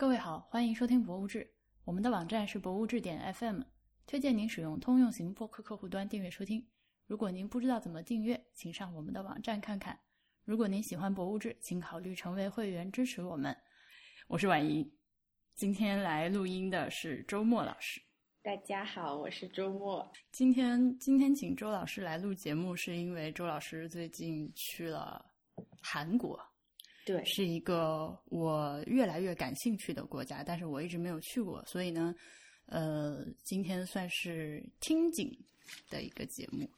[0.00, 1.40] 各位好，欢迎收听《博物志》，
[1.84, 3.62] 我们的网站是博物志点 FM，
[4.06, 6.64] 推荐您使用通用型播客客户端订阅收听。
[7.08, 9.98] 如果您不知道怎么订阅，请上我们的网站看看。
[10.44, 13.56] 如果您喜欢《博物志》，请考虑成为会员支持我们。
[14.28, 14.88] 我是婉莹，
[15.56, 18.00] 今天来录音的是周末老师。
[18.40, 20.08] 大家好，我是周末。
[20.30, 25.26] 今天今天请周老师来录节目，是因为周老师最近去了
[25.82, 26.40] 韩国。
[27.08, 32.14] 对，是一个我越来越感兴趣的国家，但是我一直没有去过，所以呢，
[32.66, 35.34] 呃，今天算是听景
[35.88, 36.68] 的一个节目。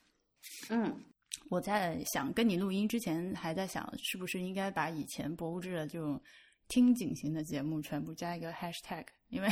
[0.69, 1.05] 嗯，
[1.49, 6.23] 我在想跟你录音之前，还在想是不是应该把以前博物志的这种
[6.69, 9.49] 听景型的节目全部加一个 hashtag，因为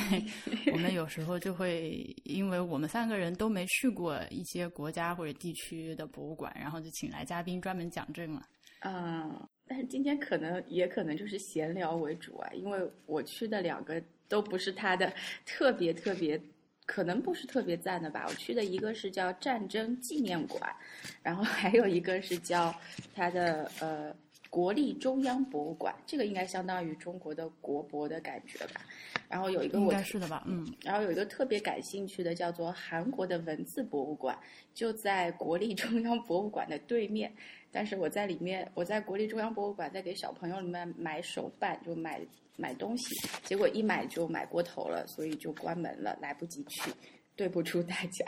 [0.72, 8.44] 我们有时候就会，因为我们三个人都没去过一些国家或者地区的博物馆，然后就请来嘉宾专门讲这个嘛。
[8.78, 9.48] 啊。
[9.68, 15.12] 但是今天可能也可能就是闲聊为主啊，因为我去的两个都不是他的
[15.44, 16.40] 特别特别，
[16.86, 18.24] 可能不是特别赞的吧。
[18.28, 20.74] 我去的一个是叫战争纪念馆，
[21.22, 22.74] 然后还有一个是叫
[23.14, 24.14] 他的呃
[24.48, 28.80] 国立中央博物馆，这个应该相当于中国的国博的感觉吧。
[29.28, 30.66] 然后有一个我应该是的吧，嗯。
[30.82, 34.38] 然后有一个特别感兴趣的叫做韩国的文字博物馆，
[34.72, 37.30] 就在国立中央博物馆的对面。
[37.70, 42.20] 但是我在里面，我在国立中央博物馆在给小朋友里面买手办，就买
[42.56, 46.90] 买东西，结果一买就买过头了，所以就关门了，来不及去，
[47.36, 48.24] 对不出大家，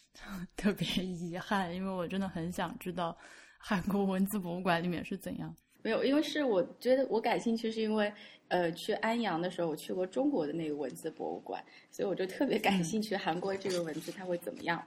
[0.56, 3.16] 特别遗憾，因为我真的很想知道
[3.58, 5.54] 韩国文字博物馆里面是怎样。
[5.82, 8.12] 没有，因为是我觉得我感兴趣，是因为
[8.48, 14.86] 呃去安阳的时候我去过中国的那个文字博物馆，所以我就特别感兴趣韩国这个文字它会怎么样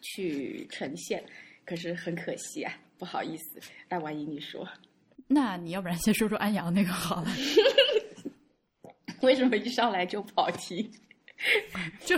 [0.00, 1.22] 去呈现，
[1.64, 2.72] 可是很可惜啊。
[2.98, 4.68] 不好意思，那万一你说，
[5.26, 7.28] 那你要不然先说说安阳那个好了。
[9.22, 10.90] 为什么一上来就跑题？
[12.06, 12.16] 就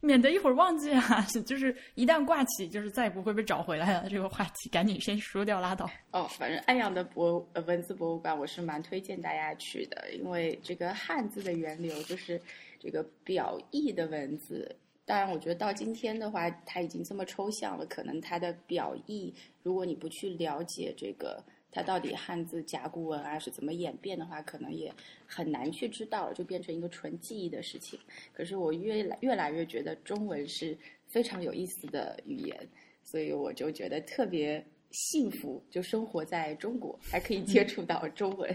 [0.00, 1.20] 免得一会儿忘记啊！
[1.44, 4.08] 就是一旦挂起，就是再也不会被找回来了。
[4.08, 5.88] 这个话题赶紧先说掉，拉倒。
[6.10, 12.40] 哦，反正安阳的博呃文字博物馆，我是蛮推荐大家去的，因为这个汉字的源流就是
[12.80, 14.74] 这个表意的文字。
[15.06, 21.40] 当然，我觉得到今天的话，它已经这么抽象了，可能它的表意，如果你不去了解这个
[21.70, 24.92] 它到底汉字甲骨文啊是怎么演变的话，可能也
[25.24, 27.96] 很难去知道，就变成一个纯记忆的事情。
[28.32, 32.68] 可是我越来越来越觉得中文是非常有意思的语言，
[33.04, 38.52] 所以我就觉得特别幸福，就生活在中国，还可以接触到中文。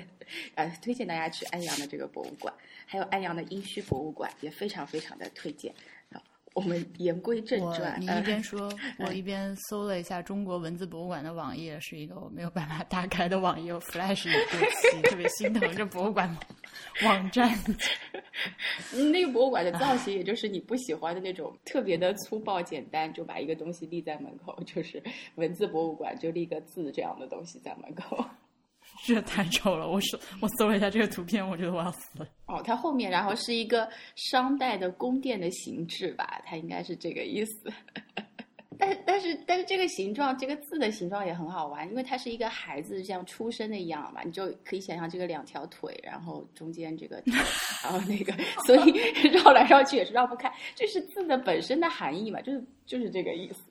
[0.56, 2.54] 呃，推荐大家去安阳的这个博物馆，
[2.86, 5.74] 还有安阳的殷墟博物馆，也非常非常的推荐。
[6.54, 8.70] 我们言归正传，你一边说，
[9.00, 16.38] 我一边搜了一下中国文字博物馆的网页，是一个我没有办法打开的网页，Flash 也过期，特别心疼这博物馆
[17.04, 17.58] 网站。
[19.12, 25.02] 那个博物馆的造型，也就是你不喜欢的那种，特别的粗暴简单，就把一个东西立在门口，就是
[25.36, 28.26] 文字博物馆，就立个字这样的东西在门口。
[29.04, 29.88] 这太丑了！
[29.88, 32.28] 我搜我搜了一下这个图片，我觉得我要死了。
[32.46, 37.72] 哦，它后面然后是一个商代的宫殿的形制吧，它应该是这个意思。
[38.80, 47.22] 但但是但是这个形状，这个字的形状也很好玩，因为它是一个孩子像出生的一样嘛，你就可以想象这个两条腿，然后中间这个，
[47.84, 48.34] 然后那个，
[48.66, 48.92] 所以
[49.30, 50.52] 绕来绕去也是绕不开。
[50.74, 53.71] 这是字的本身的含义嘛，就是就是这个意思。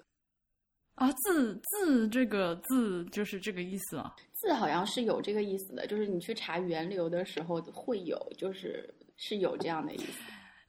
[1.00, 4.14] 啊，字字这个字就是这个意思啊。
[4.34, 10.20] 字好像是有这个意思的，就是你去查源流的时候会有，就是是有这样的意思。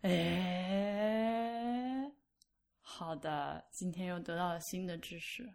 [0.03, 2.09] 哎，
[2.81, 5.45] 好的，今天又得到了新的知识，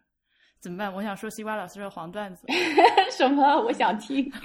[0.61, 0.93] 怎么办？
[0.93, 2.47] 我想说西瓜老师的黄段子。
[3.11, 3.43] 什么？
[3.65, 4.29] 我想听。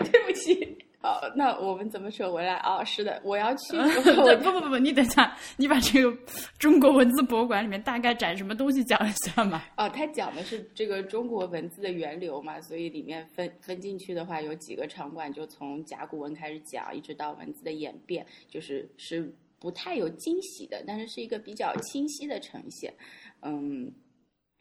[0.00, 0.81] 对不起。
[1.02, 2.84] 好，那我们怎么扯回来啊？
[2.84, 3.76] 是的，我要去。
[4.42, 6.16] 不不不不，你等一下，你把这个
[6.60, 9.64] 中国文字博物馆里面大概展什么东西讲一下嘛？
[9.76, 22.94] 哦，它讲的是这个中国文字的源流嘛，所以里面分分进去的话，有几个场馆，就从甲骨文开始讲，一直到文字的演变，就是是不太有惊喜的，但是是一个比较清晰的呈现，
[23.40, 23.92] 嗯。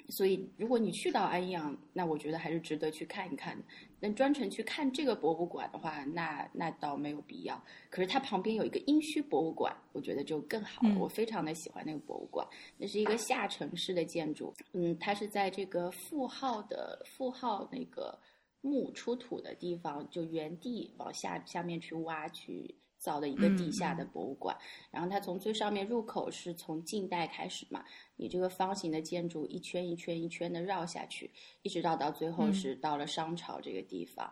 [0.09, 3.57] 所以，如果你去到安阳，那我觉得还是值得去看一看。
[4.03, 7.63] 那专程去看这个博物馆的话，那那倒没有必要。
[7.89, 10.97] 可是它旁边有一个殷墟博物馆，我觉得就更好了。
[10.97, 12.45] 我非常的喜欢那个博物馆，
[12.77, 14.51] 那是一个下沉式的建筑。
[14.73, 18.17] 嗯，它是在这个富号的富号那个
[18.61, 22.73] 墓出土的地方，就原地往下下面去挖去。
[23.01, 24.55] 造的一个地下的博物馆。
[24.91, 27.83] 然后它从最上面入口是从近代开始嘛，
[28.15, 31.29] 你这个方形的建筑一圈一圈一圈的绕下去，
[31.63, 34.31] 一直到到最后是到了商朝这个地方。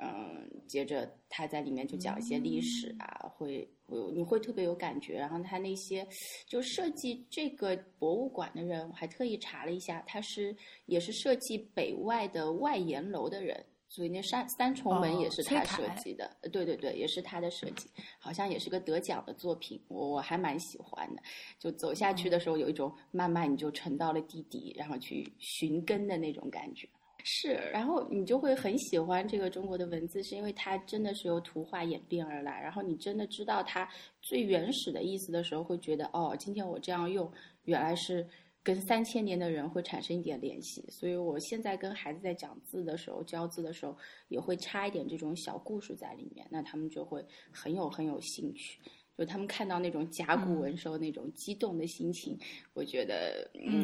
[0.00, 5.18] 嗯，接着他在里面就讲一些历史啊，会会你会特别有感觉。
[5.18, 6.06] 然后他那些
[6.46, 10.56] 就设计这个博物馆的人，我还特意查了一下，他是
[10.86, 16.30] 也是设计北外的外檐楼的人，所以那三三重门也是他设计的。
[16.52, 17.88] 对对对，也是他的设计，
[18.18, 21.22] 好像也是个得奖的作品，我我还蛮喜欢的。
[21.58, 26.88] 就走下去的时候，有一种慢慢你就沉到了地底，然后去寻根的那种感觉。
[27.24, 32.60] 是，然后你就会很喜欢这个中国的文字，是因为它真的是由图画演变而来。
[32.62, 33.86] 然后你真的知道它
[34.22, 37.30] 最原始的意思的时候，会觉得哦，今天我这样用，
[37.64, 38.26] 原来是
[38.68, 40.84] 跟三千年的人会产生一点联系。
[40.90, 43.96] 所以我现在跟孩子在讲字的时候，教字的时候，
[44.28, 48.78] 也会插一点这种小故事在里面，那他们就会很有很有兴趣。
[49.16, 52.38] 就他们看到那种甲骨文时候那种激动的心情，
[52.74, 53.82] 我觉得嗯。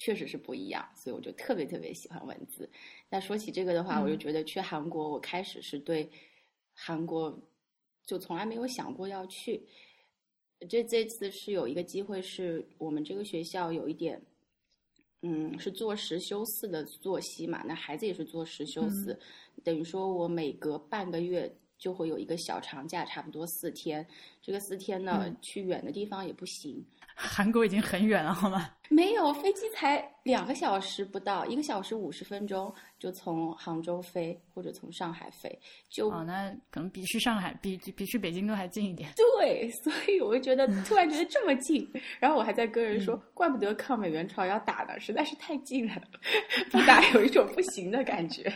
[0.00, 2.70] 确实是不一样，所以我就特别特别喜欢文字。
[3.10, 6.08] 那说起这个的话，我就觉得去韩国，我开始是对
[6.72, 7.36] 韩国
[8.06, 9.66] 就从来没有想过要去。
[10.68, 14.20] 这这次是有一个机会，是我们这个学校有一点，
[15.22, 17.62] 嗯，是做实修四的作息嘛。
[17.64, 19.18] 那孩子也是做实修四，
[19.62, 24.06] 等于说我每隔半个月就会有一个小长假，差不多四天。
[24.42, 26.84] 这个四天呢，去远的地方也不行。
[27.20, 28.70] 韩国已经很远了，好吗？
[28.88, 35.58] 没有飞机才两个小时不到，一个小时五十分钟就从杭州飞，或者从上海飞，
[35.90, 39.10] 就哦，那可能比去上海、比比去北京都还近一点。
[39.36, 41.86] 对，所以我就觉得突然觉得这么近，
[42.20, 46.00] 然后我还在跟人说，怪不得抗美援朝要打呢，实在是太近了，
[46.70, 48.50] 不打有一种不行的感觉。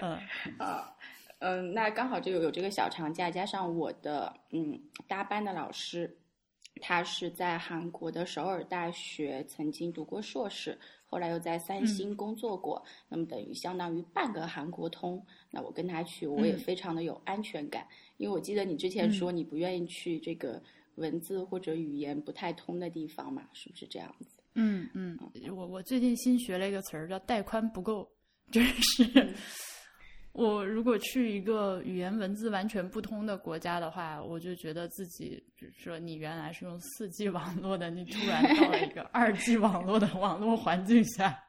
[0.00, 0.18] 嗯
[0.58, 0.90] 啊
[1.38, 6.16] 嗯，那刚好就有有这个小长假，加上我的嗯搭班的老师。
[6.80, 10.76] 他是在韩国的首尔大学曾经读过硕士，
[11.06, 15.24] 后来又在三星工作过，那么等于相当于半个韩国通。
[15.52, 20.60] 那我跟他去，我也非常的有安全感，因为我记得你之前说你不愿意去这个
[20.96, 24.42] 文字或者语言不太通的地方嘛，是不是这样子？
[24.54, 25.16] 嗯嗯，
[25.56, 28.10] 我我最近新学了一个词儿叫带宽不够，
[28.50, 29.32] 真是。
[30.34, 41.40] 我如果去一个语言文字完全不通的国家的话，我就觉得自己，比如说你原来是用四 G 网络的，你突然到了一个二 G 网络的网络环境下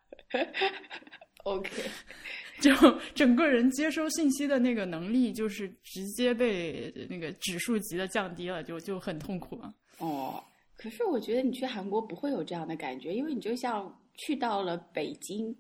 [1.46, 1.72] ，OK，
[2.62, 2.72] 就
[3.16, 9.74] 整个人接收信息的那个能力就是直接被那个指数级的降低了，就就很痛苦了。
[9.98, 10.44] 哦，
[10.78, 15.56] 可是我觉得你去韩国不会有这样的感觉，因为你就像去到了北京，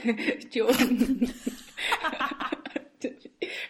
[0.50, 0.66] 就。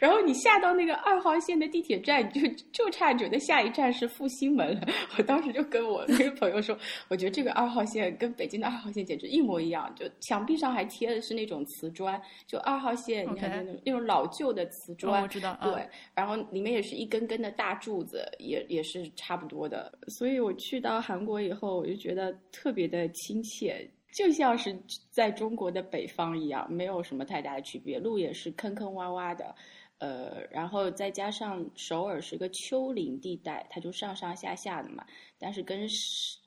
[0.00, 2.40] 然后你下到那个二号线的地铁站，就
[2.72, 4.88] 就差觉得下一站是复兴门了。
[5.18, 6.76] 我当时就跟我那个朋友说，
[7.08, 19.92] 我觉得这个二号线跟北京的二号线简直一模一样，就墙壁上还贴的是那种瓷砖，就二号线你看那种那种老旧的瓷砖，我知道，对，然后里面也是一根根的大柱子，也也是差不多的。
[20.08, 23.86] 所以我去到韩国以后，我就觉得特别的亲切。
[24.12, 24.76] 就像是
[25.12, 29.54] 在中国的北方一样，没有什么太大的区别，路也是坑坑洼洼的，
[30.00, 35.06] 呃，然后再加上首尔是个丘陵地带，它就上上下下的嘛，
[35.38, 35.88] 但是跟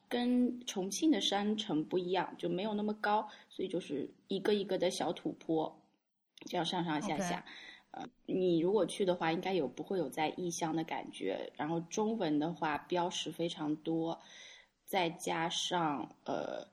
[0.10, 5.74] 跟重庆的山城不一样，就没有那么高，所以就是一个一个的小土坡，
[6.46, 7.44] 这样上上下下，
[7.92, 14.20] 呃，你如果去的话，应该有不会有在异乡的感觉，然后中文的话标识非常多，
[14.86, 16.68] 再加上呃。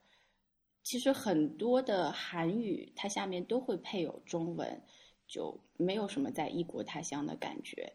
[0.83, 4.83] 其实很多的韩语，它下面都会配有中文，
[5.31, 7.91] 就没有什么在异国他乡的感觉。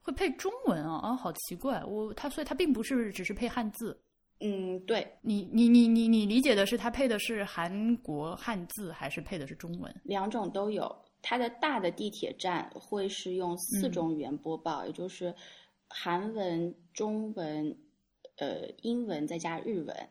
[0.00, 1.84] 会配中文啊啊，好奇怪！
[1.84, 4.00] 我它所以它并不是只是配汉字。
[4.40, 9.94] 嗯，对你你你你你理解的是它配的是韩国汉字，还是配的是中文？
[10.04, 11.04] 两种都有。
[11.20, 15.34] 它的大的地铁站会是用四种语言播报，也就是
[15.88, 17.76] 韩文、中文、
[18.36, 20.08] 呃英文再加日文。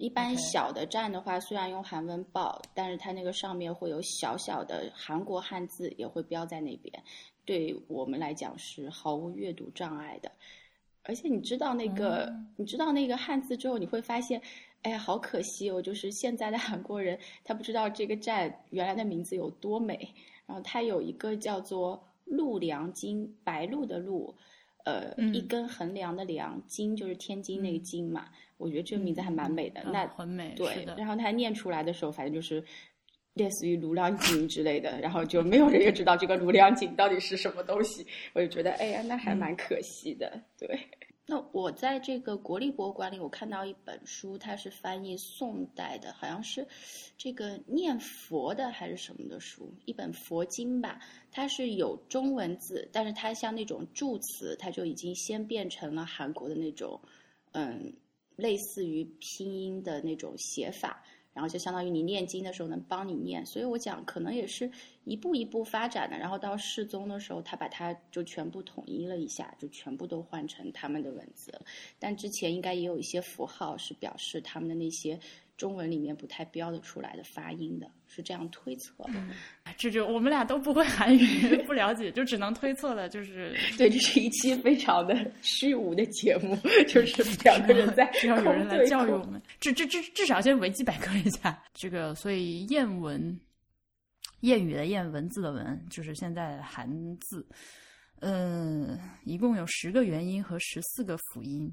[0.00, 6.90] 一般小的站的话，虽然用韩文报，但是它那个上面会有小小的韩国汉字，也会标在那边。
[7.44, 10.32] 对我们来讲是毫无阅读障碍的。
[11.02, 14.40] 而且你知道那个，你知道那个汉字之后，你会发现，
[14.80, 15.82] 哎呀，好可惜哦！
[15.82, 20.14] 就是现在的韩国人，他不知道这个站原来的名字有多美。
[20.46, 24.34] 然后它有一个叫做陆良金，白鹭的鹭，
[24.84, 28.28] 呃，一根横梁的梁，金就是天津那个金嘛。
[28.60, 30.84] 我觉得这个名字还蛮美的，那很美，对。
[30.96, 32.62] 然后他念出来的时候，反正就是
[33.34, 40.40] 类似于卢亮锦之类的，然后就没有人也知道这个卢亮锦到底是什么东西，我就觉得哎呀，那还蛮可惜的。
[40.58, 40.78] 对，
[41.26, 46.66] 那我在这个国立博物馆里，我看到一本书，它是翻译宋代的，好像是
[47.16, 51.00] 这个念佛的还是什么的书，一本佛经吧。
[51.30, 57.00] 它是有中文字，但是它像那种注词，它就已经先变成了韩国的那种，
[57.52, 57.92] 嗯，
[58.40, 61.02] 类似于拼音的那种写法。
[61.32, 64.68] 然后就相当于你念经的时候能帮你念，所以我讲可能也是
[65.04, 66.18] 一步一步发展的。
[66.18, 71.52] 然后到世宗的时候，他把它就全部统一了一下，就全部都换成他们的文字。
[72.00, 75.18] 但之前应该也有一些符号是表示他们的那些。
[75.60, 79.04] 中文里面不太标得出来的发音的，是这样推测。
[79.08, 79.28] 嗯，
[79.76, 83.10] 这就我们俩都不会韩语，不了解，就只能推测了。
[83.10, 86.56] 就是 对，这是一期非常的虚无的节目，
[86.88, 89.38] 就是两个人在 需要有人来教育我们。
[89.60, 92.14] 至至至至少先维基百科一下这个。
[92.14, 93.38] 所以谚文、
[94.40, 96.88] 谚语的谚文字的文，就是现在韩
[97.18, 97.46] 字。
[98.20, 101.70] 嗯，一共有十个元音和十四个辅音，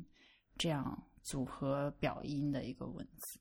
[0.57, 3.39] 这样组合表音的一个文字。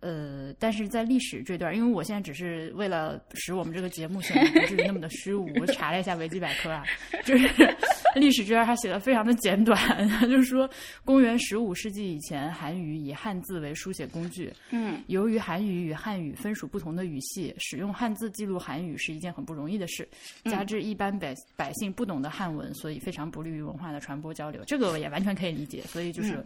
[0.00, 6.84] 呃，但是在历史这段，因为我现在只是为了使我们这个节目显得不至于那么的虚无，我查了一下维基百科啊，
[7.24, 7.48] 就是
[8.16, 10.68] 历史这段它写的非常的简短，就是说
[11.04, 14.52] 公元十五世纪以前，韩语以汉字为书写工具。
[14.70, 20.08] 嗯，由于韩语与汉语分属不同的语系，使用汉字记录韩语是一件很不容易的事，
[20.44, 24.62] 加之一般百百姓不懂得汉文，所以非常不利于文化的传播交流。
[24.66, 26.42] 这个我也完全可以理解，所以就是。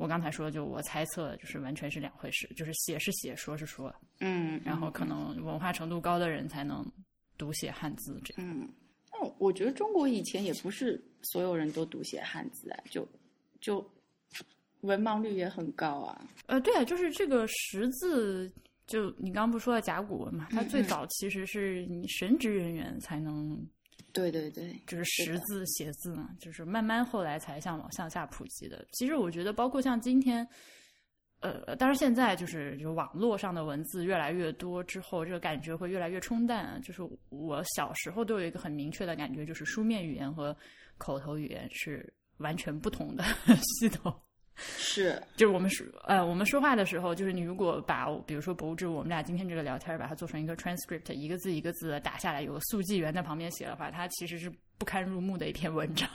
[0.00, 6.82] 我刚才说，就我猜测，就是完全是两回事，就是写是写，说是说，嗯，然后可能文化程度高的人才能
[7.36, 8.50] 读写汉字这样。
[8.50, 8.66] 嗯，
[9.12, 13.06] 那我觉得中国以前也不是所有人都读写汉字啊，就
[13.60, 13.86] 就
[14.80, 16.26] 文盲率也很高啊。
[16.46, 18.50] 呃，对啊，就是这个识字，
[18.86, 23.62] 就你刚刚不说了甲骨文嘛，它最早其实是你神职人员才能。
[24.12, 28.84] 对对对，就是识字写字嘛，就是慢慢后来才向往向下普及的。
[28.92, 30.46] 其实我觉得，包括像今天，
[31.40, 36.80] 呃，当然现在就是就网络上的文字越来越多之后，这个感觉会越来越冲淡。
[36.82, 40.56] 就是我小时候都有一个很明确的感觉，就是书面语言和
[40.98, 43.24] 口头语言是完全不同的
[43.80, 44.14] 系统。
[44.76, 56.08] 是，就是我们说，呃，我们说话的时候，就是你如果把，比如说博物志，我们俩今天这个聊天，把它做成一个 transcript，一个字一个字打下来，有个速记员在旁边写的话，它其实是不堪入目的一篇文章。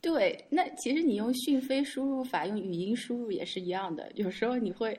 [0.00, 4.10] 对，那其实你用讯飞输入法，用语音输入也是一样的。
[4.14, 4.98] 有时候你会，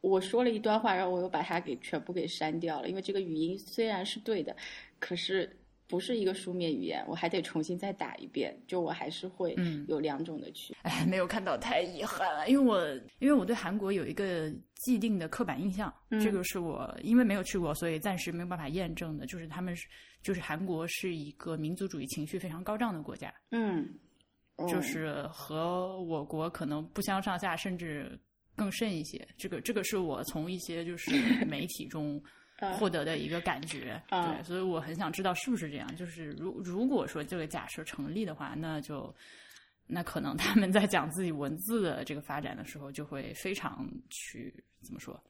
[0.00, 4.56] 我说了一段话，然后我又把它给全部给删掉了，因为这个语音虽然是对的，
[4.98, 5.54] 可是。
[5.86, 9.54] 不是一个书面语言，我还得重新再打一遍，就我还是会
[9.86, 10.74] 有两种的区。
[10.82, 12.86] 哎，没有看到太遗憾了，因为我
[13.18, 19.86] 因为我对韩国有一个既定的刻板印象，这个是我因为没有去过，所以暂时没有办法验证的，就是他们是
[20.22, 23.86] 就是韩国是一个民族主义情绪非常高涨的国家，嗯，
[24.68, 28.18] 就是和我国可能不相上下，甚至
[28.56, 29.26] 更甚一些。
[29.36, 31.10] 这个这个是我从一些就是
[31.44, 32.22] 媒体中。
[32.72, 35.96] 获得的一个感觉，对，所以我很想知道是不是这样。
[35.96, 39.14] 就是如如果说这个假设成立的话，那就
[39.86, 44.52] 那可能他们在讲自己文字的这个发展的时候，就会非常去
[44.82, 45.22] 怎么说，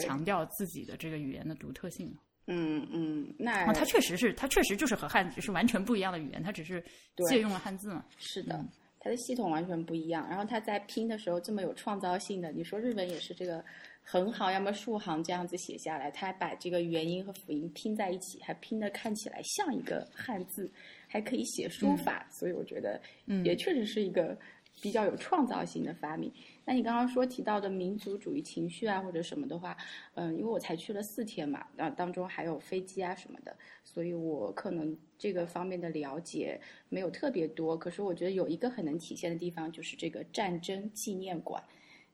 [0.00, 2.16] 强调自己的这个语言的独特性。
[2.46, 6.82] 嗯嗯，那它确实是，它确实就是和汉字是完全不一样的语言，它只是
[7.28, 8.04] 借用了汉字嘛。
[8.18, 8.64] 是的，
[8.98, 10.28] 它的系统完全不一样。
[10.28, 13.64] 然后它在拼的时候这么有创造性的，你说日本也是这个。
[14.04, 20.70] 横行要么竖行这样子写下来，他还把这个元音和辅音拼在一起，还拼的看起来像一个汉字，
[21.06, 23.00] 还可以写书法，所以我觉得
[23.44, 24.36] 也确实是一个
[24.80, 26.30] 比较有创造性的发明。
[26.64, 29.76] 那你刚刚说提到的民族主义情绪啊或者什么的话，
[30.14, 37.78] 嗯，因为我才去了四天嘛，那当中还有飞机啊什么的，所以我可能这个方面的了解没有特别多。
[37.78, 41.62] 可是我觉得有一个很能体现的地方，就是这个战争纪念馆，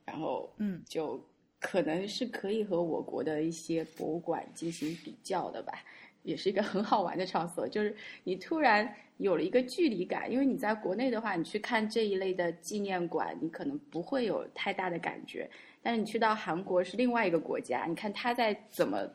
[0.04, 1.18] 然后嗯就。
[1.60, 5.72] 可能是可以和我国的一些博物馆进行比较的吧，
[6.22, 7.68] 也是一个很好玩的场所。
[7.68, 15.50] 就是你突然有了一个距离感，因为你在国内的话，你去看这一类的纪念馆，你可能不会有太大的感觉。
[15.82, 19.08] 但是你去到韩国是另外一个国家，你看他在怎么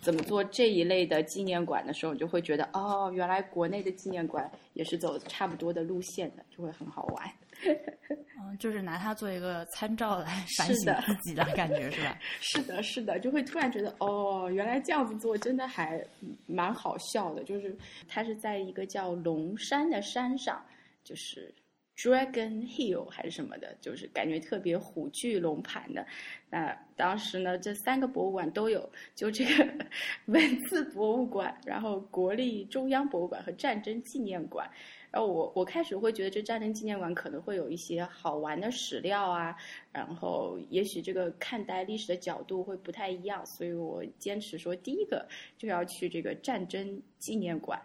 [0.00, 7.30] 怎么做这一类的纪念馆的时候，你就会觉得哦，原来国内的纪念馆也是走差不多的路线的，就会很好玩。
[8.40, 12.18] 嗯，就是拿它做一个参照来反省自己的感觉，是吧？
[12.40, 16.00] 是的，是的，就会突然觉得，哦，原来这样子做真的还
[16.46, 17.42] 蛮好笑的。
[17.42, 20.64] 就是它是在一个叫龙山的山上，
[21.02, 21.52] 就是
[21.96, 26.06] Dragon Hill 还是什么的，就是感觉特别虎踞龙盘的。
[26.48, 29.68] 那当时呢，这三个博物馆都有，就这个
[30.26, 34.70] 文字博物馆，然后国立中央博物馆和战争纪念馆。
[35.10, 39.56] 然后我我开始会觉得这战争纪念馆可能会有一些好玩的史料啊，
[39.92, 47.80] 然后也许这个看待历史的角度会不太一样，所以我坚持说第一个就要去这个战争纪念馆。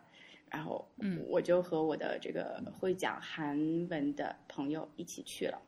[0.50, 3.58] 然后，嗯，我就和我的这个会讲韩
[3.90, 5.60] 文的朋友一起去了。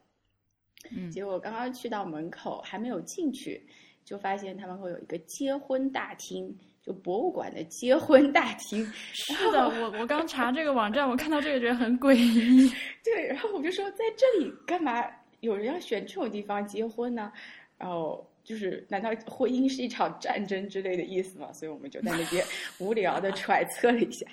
[0.92, 3.66] 嗯，结果刚刚去到门口，还没有进去，
[4.04, 8.86] 就发现他们会有一个结婚大厅，就博物馆的结婚大厅。
[9.13, 12.70] 是的，我我刚查这个网站，我看到这个觉得很诡异。
[13.04, 15.04] 对，然后我就说，在这里干嘛
[15.39, 17.32] 有人要选这种地方结婚呢？
[17.77, 18.30] 然后。
[18.46, 21.51] 就是难道婚姻是一场战争之类的意思吗？
[21.51, 22.46] 所以我们就在那边
[22.77, 24.27] 无聊的揣测了一下，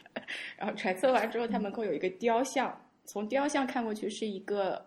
[0.58, 4.84] 然后揣测完之后，他门口有一个雕像，从雕像看过去是一个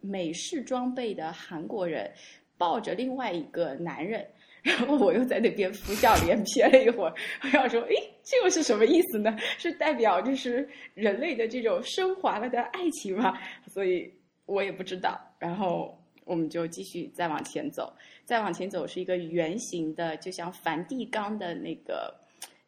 [0.00, 2.10] 美式装备的韩国人
[2.56, 4.26] 抱着另外一个男人，
[4.62, 9.36] 然后我又在那边浮笑连篇了一会儿，我要说，诶，这又是什么意思呢？
[9.58, 13.38] 是代表就是人类的这种升华了的爱情吗？
[13.66, 14.12] 所以
[14.46, 15.20] 我也不知道。
[15.38, 15.96] 然后。
[16.26, 17.92] 我们就继续再往前走，
[18.24, 22.14] 再往前走是一个圆形的，就像梵蒂冈的那个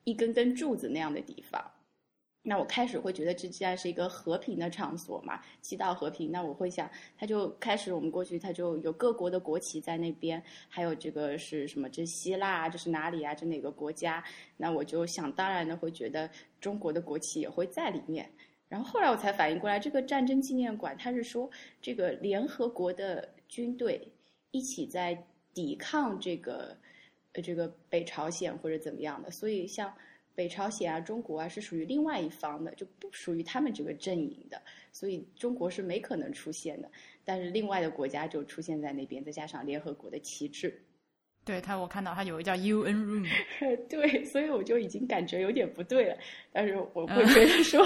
[0.03, 1.65] 一根根柱子那样的地方。
[2.45, 6.33] 那我开始会觉得这既然是一个和平的场所嘛，祈祷和平。
[6.33, 11.89] 那我会想，他就开始我们过去，他就有各国的国旗在那边，还有这个是什么？
[11.89, 13.33] 这希腊啊，这是哪里啊？
[13.33, 14.25] 这哪个国家？
[14.57, 16.29] 那我就想当然的会觉得
[16.61, 18.29] 中国的国旗也会在里面。
[18.69, 21.49] 然后后来我才反应过来，这个战争纪念馆，它是说
[21.81, 24.11] 这个联合国的军队
[24.51, 26.77] 一起在抵抗这个
[27.35, 29.95] 呃这个北朝鲜或者怎么样的，所以像
[30.35, 34.61] 北朝鲜啊、中国啊是属于另外一方的，就不属于他们这个阵营的，
[34.93, 36.91] 所以中国是没可能出现的。
[37.25, 40.75] 但是另外的国家就出现在那边，再加上联合国的旗帜。
[41.45, 43.29] 对他，我看到他有一叫 UN Room。
[43.91, 46.17] 对，所以我就已经感觉有点不对了。
[46.53, 47.85] 但是我会觉得说，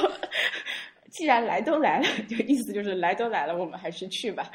[1.10, 4.50] 既然来都来了， 就意思就是来都来了，我们还是去吧。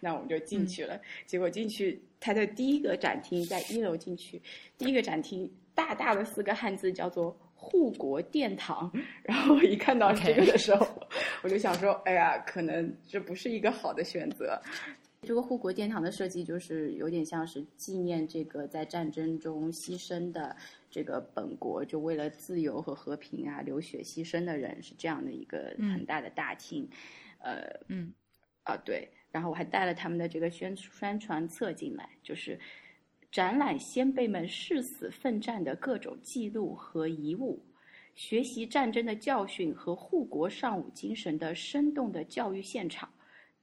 [0.00, 0.98] 那我们就进去了。
[1.26, 4.40] 结果进去，他的第一个展厅在一楼进去，
[4.78, 8.90] 第一个展厅大大的四个汉字叫做“护国殿堂”。
[9.22, 10.84] 然后我一看到这个的时候，
[11.42, 14.60] 我就想说，哎呀，可能这不是一个好的选择。
[15.22, 20.54] 这个护国殿堂的设计就是有点像是纪念这个在战争中牺牲的
[20.88, 26.88] 这个本国，就为了自由和和平啊流血牺牲的人，是这样的一个很大的大厅。
[27.38, 28.12] 呃，嗯，
[28.62, 32.58] 啊对，然后我还带了他们的这个宣宣传册进来，就是
[33.30, 37.62] 展览先辈们誓死奋战的各种记录和遗物，
[38.14, 43.08] 学习战争的教训和护国尚武精神的生动的教育现场。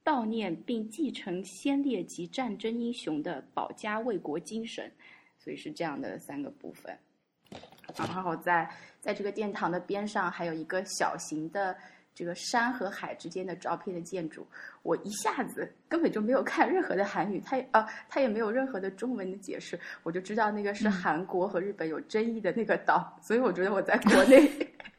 [0.04, 4.92] 悼念并继承先烈及战争英雄的保家卫国精神，
[5.38, 6.94] 所以是这样的三个部分。
[7.96, 11.74] 然后在在这个殿堂的边上还有一个小型的
[12.14, 14.46] 这个山和海之间的照片的建筑，
[14.82, 24.50] 我一下子根本就没有看任何的韩语，它啊它也没有任何的中文的解释，我就知道那个是韩国和日本有争议的那个岛，所以我觉得我在国内。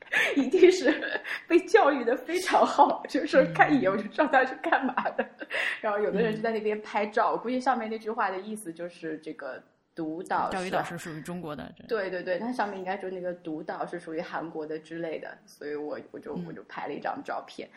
[0.36, 0.93] 一定是
[1.47, 5.28] 被教育的非常好，就是说看一眼我就知道他是干嘛的。
[5.82, 9.62] 然后有的人就在那边拍照，我估计上面那句话的意思就是这个
[9.95, 10.49] 独岛。
[10.51, 11.73] 钓鱼岛是属于中国的。
[11.88, 17.67] 对对对，它上面应该就那个独岛是属于韩国的之类的，所以我我就我就拍了一张照片。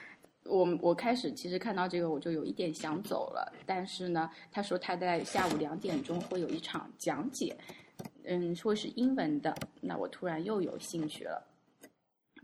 [0.45, 7.57] 我我开始其实看到这个我就有一点想走了，但是呢，他说他在下午两点钟会有一场讲解，
[8.25, 11.47] 嗯，说是英文的，那我突然又有兴趣了。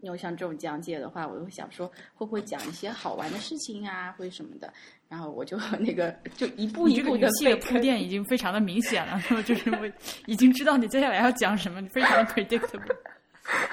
[0.00, 4.72] 因为像这种讲解的话，我就想说会不会讲一些好玩的事情啊，或者什么的。
[5.09, 7.28] 然后我就那个就一步一步的
[7.61, 9.90] 铺垫已经非常的明显了， 就是我
[10.26, 12.96] 已经知道你接下来要讲什么，你非常的 predictable。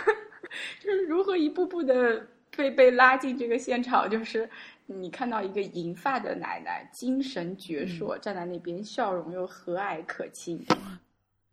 [0.80, 2.22] 就是如何一步步的
[2.56, 4.48] 被被拉进这个现场，就是
[4.86, 10.64] 你看到一个银发的奶奶，精神矍铄，站在那边，笑容又和蔼可亲。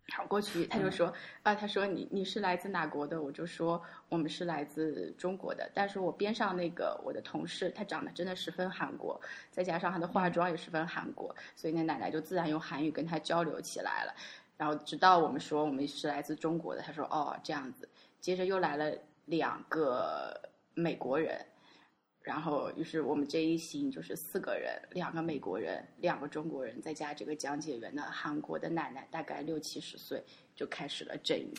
[0.09, 3.21] 跑过去，他就说啊，他说你你是来自哪国的？
[3.21, 5.71] 我就说我们是来自中国的。
[5.75, 14.15] 但是我边上那个我的同事，他长得真的十分韩国，再加上他的化妆也十分韩国，所以那奶奶就自然用韩语跟他交流起来了。
[14.57, 17.89] 然后直到我们说我们是来自中国的，他说哦这样子。
[18.21, 18.93] 接着又来了
[19.27, 20.41] 两个
[20.75, 21.39] 美国人。
[22.29, 30.23] 然后就是我们这一行就是四个人，两个美国人，两个中国人，再加这个讲解员的韩国的奶奶，大概六七十岁，
[30.55, 31.51] 就开始了阵营。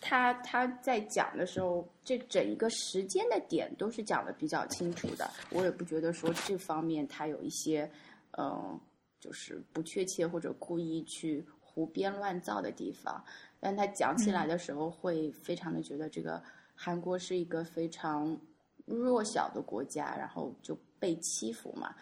[0.00, 5.30] 他他在讲的时候，这整一个时间的点都是讲的比较清楚的。
[5.50, 7.90] 我也不觉得说这方面他有一些，
[8.38, 8.80] 嗯，
[9.20, 13.22] 就是不确切或者故意去胡编乱造的地方。
[13.60, 16.42] 但他讲起来的时候，会非常的觉得这个
[16.74, 18.40] 韩国是一个非常
[18.86, 21.94] 弱小的国家，然后就被欺负嘛，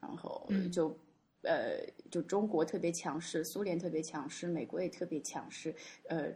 [0.00, 0.96] 然后就。
[1.42, 1.78] 呃，
[2.10, 5.72] 就中国特别强势，苏联特别强势，美国也特别强势，
[6.08, 6.26] 呃，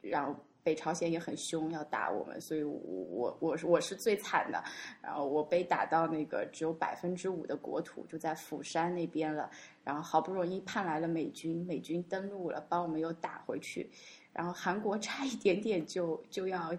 [0.00, 4.64] 然后北朝鲜也很凶，要打我们，所以我我我是我是最惨的，
[5.02, 9.50] 然后我被打到那个只有百分之五的国土，就在釜山那边了，
[9.84, 13.90] 然后好不容易盼来了美军，美军登陆了，把我们又打回去，
[14.32, 16.74] 然后韩国差一点点就就要，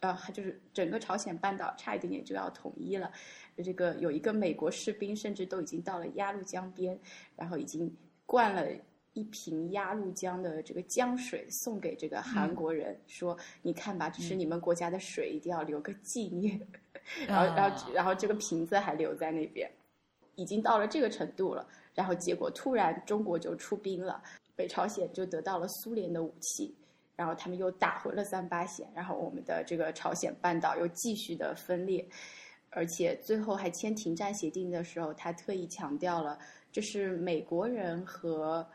[0.00, 3.10] 呃，就是整个朝鲜半岛差一点点就要统一了。
[3.62, 6.98] 这个有一个美国士兵，甚至都已经到了鸭绿江边，
[7.36, 7.94] 然后已经
[8.26, 8.66] 灌了
[9.12, 16.60] 一瓶鸭绿江的这个江水送给这个韩国人，说：“你看吧，这是你们国家的水，一定要留个纪念。
[17.28, 19.70] ”然后，然后，然后这个瓶子还留在那边，
[20.34, 21.66] 已经到了这个程度了。
[21.94, 24.20] 然后结果突然中国就出兵了，
[24.56, 26.74] 北朝鲜就得到了苏联的武器，
[27.16, 32.08] 然后他们又打回了三八线，然后我们的这个朝鲜半岛又继续的分裂。
[32.76, 36.36] 而且最后还签停战协定的时候，他特意强调了
[36.72, 38.66] 这是美国人和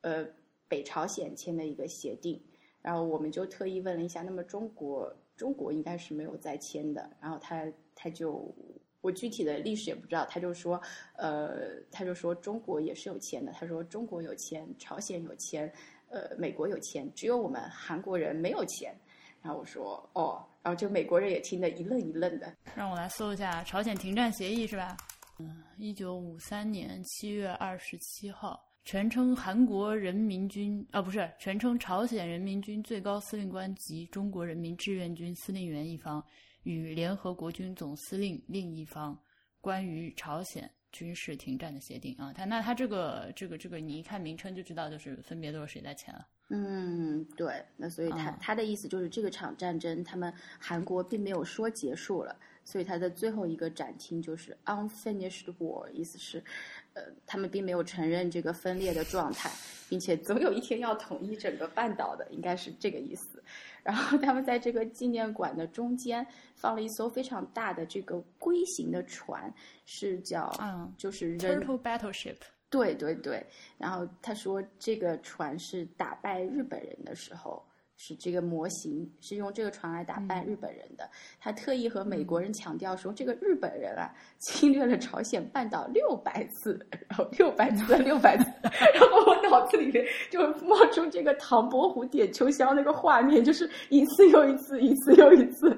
[0.00, 0.26] 呃
[0.66, 2.42] 北朝鲜签的一个协定。
[2.82, 7.08] 然后我们就特意问了一下，那么中国中国应该是没有再签的。
[7.20, 8.52] 然后他他就
[9.00, 10.82] 我具体的历史也不知道，他就说
[11.16, 13.52] 呃他就说中国也是有签的。
[13.52, 15.72] 他说中国有签，朝鲜有签，
[16.14, 18.94] 呃美国有钱，只有我们韩国人没有钱。
[19.42, 20.46] 然后我说哦。
[20.64, 22.50] 然后就美国人也听得一愣一愣的。
[22.74, 24.96] 让我来搜一下朝鲜停战协议是吧？
[25.38, 36.24] 嗯，一九五三年七月二十七号，全称韩国人民军啊，不是全称朝鲜人民军最高司令官及中国人民志愿军司令员一方
[36.62, 39.14] 与联合国军总司令另一方
[39.60, 42.32] 关于朝鲜军事停战的协定啊。
[42.32, 46.24] 他那他这个这个这个，你一看名称就知道，就是分别都是谁在签了。
[46.50, 56.44] 嗯，对，那所以他他的意思就是这个场战争，他们韩国并没有说结束了，所以他的最后一个展厅就是 unfinished war，意思是，
[56.92, 59.50] 呃，他们并没有承认这个分裂的状态，
[59.88, 63.42] 并且总有一天要统一整个半岛的，应该是这个意思。
[63.84, 69.54] 然后他们在这个纪念馆的中间放了一艘非常大的这个龟形的船，
[69.86, 72.38] 是叫嗯，就是 turtle battleship。
[72.70, 73.46] 对对对，
[73.78, 77.64] 然后他说这个船是打败日本人的时候。
[77.96, 81.08] 是这个模型是用这个船来打败日本人的。
[81.40, 86.78] 他特意和美国人强调说，这个日本人啊，侵略了朝鲜半岛六百次，
[87.08, 88.44] 然后六百次，六百次。
[88.94, 95.68] 然后我脑子里面就冒出这个唐伯虎点秋香那个画面，就是一次又一次，一次又一次。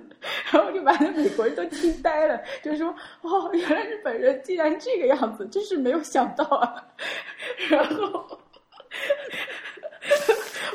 [0.50, 2.88] 然后就把那美国人都惊呆了，就说
[3.22, 6.82] ：“哦，原来日本人竟然这个样子，真是没有想到啊。
[7.68, 8.40] ”然后。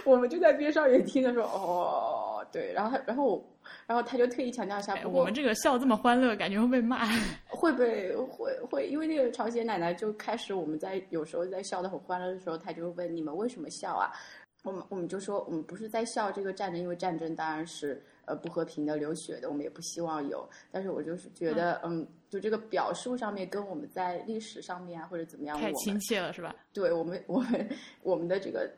[0.06, 3.46] 我们就在边上也听着说哦，对，然后他，然后，
[3.86, 7.06] 然后他就特意强调一下，我们这个笑这么欢乐，感觉会被骂，
[7.48, 14.12] 会被会会，因为那个朝鲜奶奶就开始我们在有时候在笑的很欢乐的时候，他就问你们为什么笑啊？
[14.64, 20.48] 我们我们就说我们不是在笑这个战争，因为战争当然是呃不和平的、流血的，我们也不希望有。
[20.72, 26.56] 但是我就是觉得，嗯，就这个表述上面跟我们在历史上面啊或者怎么样，太亲切了，是吧？
[26.74, 27.70] 对我们我们
[28.04, 28.70] 我们的这个。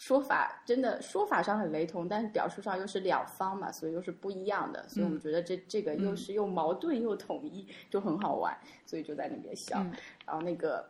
[0.00, 9.76] 说法真的说法上很雷同，但是表述上又是两方嘛，所以又是不一样的，所以我们觉得这这个又是又矛盾又统一，就很好玩，所以就在那边笑。
[10.24, 10.88] 然后那个，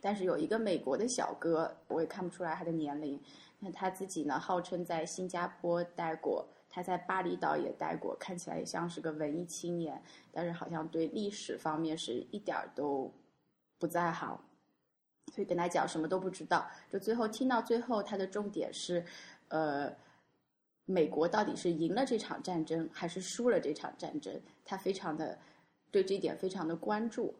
[0.00, 3.22] 但是有一个美国的小哥，我也看不出来他的年龄，
[3.60, 13.14] 那他自己呢，号称在新加坡待过，他在巴厘岛也待过，看起来也像是个文艺青年，但是好像对历史方面是一点儿都
[13.78, 14.36] 不在行。
[15.34, 19.04] 所以跟他讲什么都不知道，就最后听到最后，他的重点是，
[19.48, 19.92] 呃，
[20.86, 24.40] 美国到底是赢了这场战争还是输了这场战争？
[24.64, 25.38] 他非常的
[25.90, 27.34] 对这一点非常的关注。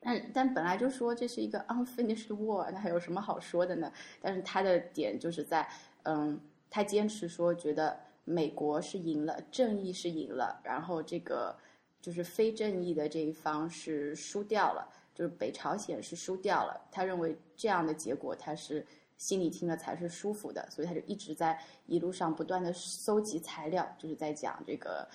[0.00, 3.92] 但但本来就说这是一个 unfinished war，那还有什么好说的呢？
[4.20, 5.68] 但是他的点就是在，
[6.02, 11.56] 嗯，他坚持说觉得美国是赢了，正义是赢了，然后这个
[12.00, 14.88] 就是非正义的这一方是输掉了。
[15.14, 18.86] 就是北朝鲜是输掉了，他认为这样的结果他是
[19.18, 25.06] 心里听了才是舒服的，所以他就一直在一路上不断的搜集材料，就是在讲这个，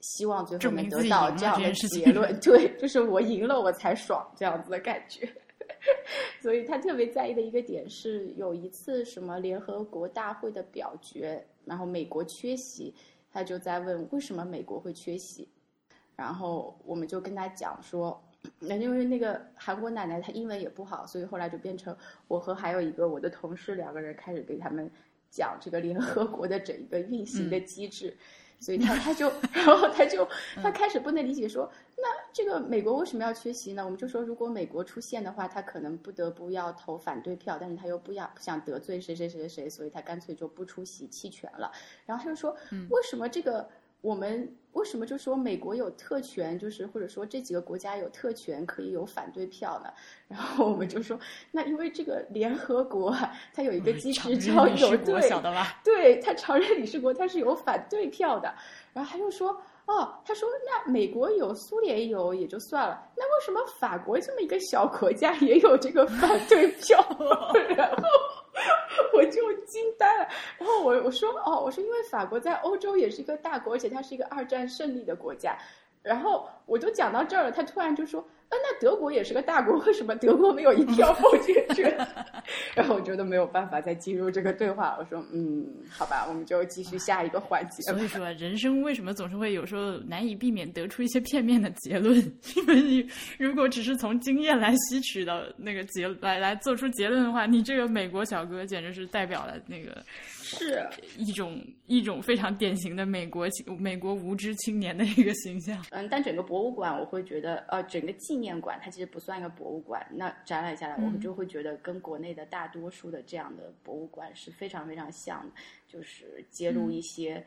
[0.00, 2.34] 希望最后能得到这样的结论。
[2.40, 5.28] 对，就是我赢了我才爽这样子的感觉。
[6.42, 12.92] 所以他特别在意的一个点是，有一次什么联合国大会的表决，然后美国缺席，
[13.30, 15.48] 他就在问为什么美国会缺席，
[16.16, 18.20] 然后我们就跟他讲说，
[18.58, 21.96] 那因为那个韩国奶奶她英文也不好，所以后来就变成
[22.28, 24.90] 我和还有一个我的同事两个人开始给他们
[25.30, 28.16] 讲这个联合国的整一个运行的机制。
[28.60, 30.24] 所以他他就，然后他就
[30.62, 33.84] 他开始不能理解说，那这个美国为什么要缺席呢？
[33.84, 41.72] 我们就说，如果美国出现的话，他可能不得不要投反对票，但是他又不要不想得罪谁谁谁谁谁，所以他干脆就不出席弃权了。
[42.06, 42.56] 然后他就说，
[42.90, 43.68] 为什么这个？
[44.02, 49.90] 我们为什么就说美国有特权，就是或者说这几个国家有特权可以有反对票呢？
[50.26, 51.18] 然后我们就说，
[51.52, 53.16] 那因为这个联合国
[53.54, 55.28] 它有一个机制叫有对，
[55.84, 58.52] 对，它常任理事国它是有反对票的。
[58.92, 59.50] 然后他又说，
[59.86, 66.98] 哦，他说那美国有，苏联有也就算了，那为什么法国这么一个小国家也有这个反对票？
[67.76, 68.02] 然后。
[69.14, 70.28] 我就惊呆了，
[70.58, 75.56] 然后我我说哦，我说因为法国在欧洲也是一个大国，而且它是一个二战胜利的国家，
[76.02, 78.24] 然后我就讲到这儿了，他突然就说。
[78.62, 81.96] 那德国也是个大国，为什么德国没有一票否决权？
[82.74, 84.96] 然后我觉得没有办法再进入这个对话。
[84.98, 87.82] 我说，嗯，好吧，我们就继续下一个环节。
[87.92, 92.16] 所以说，人生为什么总是会有时候难以避免得出一些片面的结论？
[92.56, 100.02] 因为你如果只是从经验来吸取的那个结来来做出结论的话，你这个美国小哥简直是代表了那个。
[100.56, 105.84] 是一种一种非常典型的美国美国无知青年的一个形象。
[105.90, 110.06] 嗯，但整个博物馆我会觉得，呃，整个纪念馆它其实不算一个博物馆。
[110.10, 115.52] 那展览下来，我们就会觉得跟国内的大多数的这样的博物馆是非常非常像的，
[115.88, 117.44] 就是揭露一些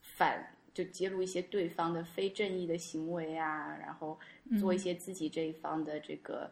[0.00, 4.18] 反，就揭露一些对方的非正义的行为啊，然后
[4.58, 6.50] 做一些自己这一方的这个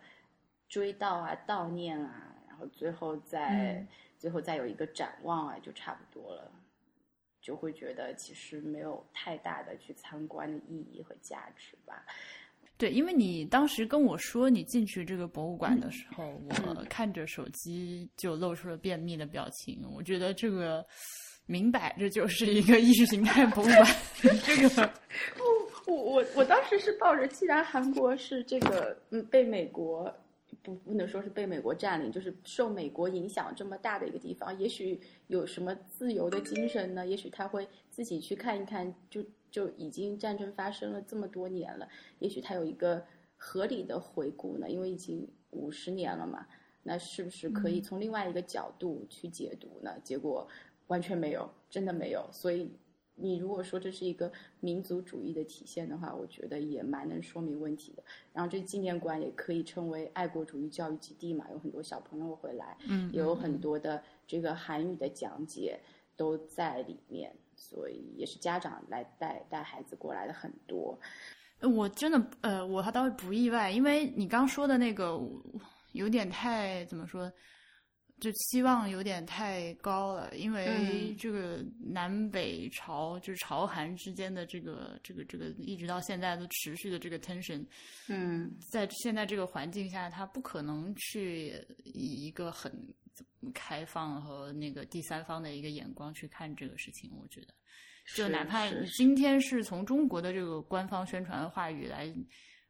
[0.69, 3.87] 追悼啊、悼念啊，然后最后再。
[4.21, 6.53] 最后再有一个展望啊，就差不多了，
[7.41, 12.05] 就会觉得其实没有太大的去参观的意义和价值吧。
[12.77, 19.83] 对，因为你当时跟我说你进去这个博物馆的时候，我看着手机就露出了便秘的表情。
[19.95, 20.87] 我觉得这个
[21.47, 23.87] 明摆着就是一个意识形态博物馆。
[24.45, 24.93] 这个，
[25.89, 30.15] 我我我当时是抱着，既然韩国是这个嗯被美国。
[30.63, 37.07] 不不能说是被美国占领，就是受美国影响这么大的一个地方，也许有什么自由的精神呢？
[37.07, 43.05] 也许他会自己去看一看，就就已经战争发生了这么多年了，也许他有一个
[43.37, 44.69] 合理的回顾呢？
[44.69, 46.47] 因为已经五十年了嘛，
[46.83, 49.99] 那是不是可以从另外一个角度去解读呢？
[50.05, 50.47] 结果
[50.89, 52.71] 完全没有，真的没有，所以。
[53.21, 54.31] 你如果说这是一个
[54.61, 58.03] 民族主义的体现的话，我觉得也蛮能说明问题的。
[58.33, 65.79] 然后这纪念馆也可以称为爱国主义教育基地嘛，有很多小朋友会来，嗯，也有很多的这个韩语的讲解
[66.17, 70.99] 都在里面，所以也是家长来带带孩子过来的很多。
[71.61, 75.21] 我真的呃，我还倒是不意外，因为你刚说的那个
[75.93, 77.31] 有点太怎么说？
[78.21, 87.65] 就期望有点太高了，因为这个南北朝就是朝韩之间的这个这个这个一直到现在都持续的这个 tension，
[88.09, 92.71] 嗯，在现在这个环境下，他不可能去以一个很
[93.55, 97.11] 开放和那个第三方的一个眼光去看这个事情。
[97.19, 97.55] 我觉得，
[98.15, 102.15] 就哪怕今天是从中国的这个官方宣传话语来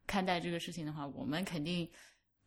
[0.07, 1.91] 看待这个事情的话，我们肯定。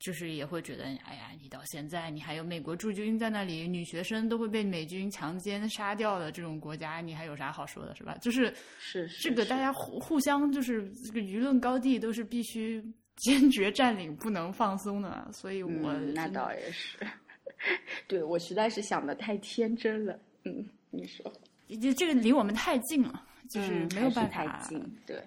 [0.05, 8.15] 就是也会觉得，哎呀，你到现在你还有美国驻军在那里，女学生都会被美军强奸杀掉的这种国家，你还有啥好说的，是吧？
[8.21, 12.85] 就是是这个大家互互相就是这个舆论高地都是必须
[13.17, 15.27] 坚决占领，不能放松的。
[15.33, 16.99] 所以我那倒也是，
[18.07, 20.19] 对我实在是想的太天真了。
[20.45, 21.33] 嗯，你说，
[21.81, 24.45] 这这个离我们太近了，就是没有办法。
[24.47, 25.23] 太近，对。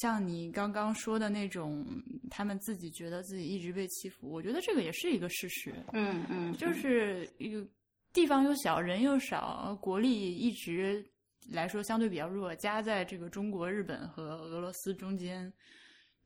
[0.00, 1.86] 像你刚刚说的那种，
[2.30, 5.74] 他们自己觉得自己一直被欺负，我觉得这个也是一个事实。
[5.92, 7.62] 嗯嗯，就是一个
[8.10, 11.04] 地方又小，人又少，国力一直
[11.50, 15.52] 来说相对比较弱，夹在这个中国、日本和俄罗斯中间，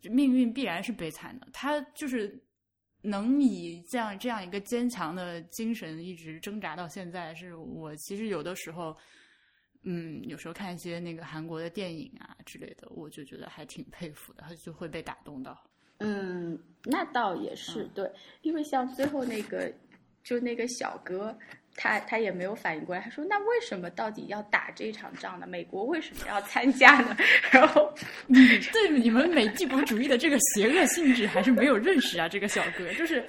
[0.02, 1.48] 命运必然是悲惨的。
[1.52, 2.40] 他就是
[3.02, 8.96] 能以这样这样一个坚强的精神一直挣扎到现在，是我其实有的时候。
[9.84, 15.62] 嗯，有时候看一些那个韩国的电影啊之类的，我就觉得还挺佩服的，他就会被打动到。
[15.98, 18.10] 嗯，那倒也是对，
[18.42, 19.72] 因为像最后那个，
[20.22, 21.36] 就那个小哥，
[21.76, 25.46] 他他也没有反应过来，他说：“那为什么到底要打这场仗呢？
[25.46, 27.16] 美国为什么要参加呢？”
[27.52, 27.94] 然后，
[28.26, 28.38] 你
[28.72, 33.24] 对你们美帝国主义的这个邪恶性质还是没有认识啊，这个小哥就是。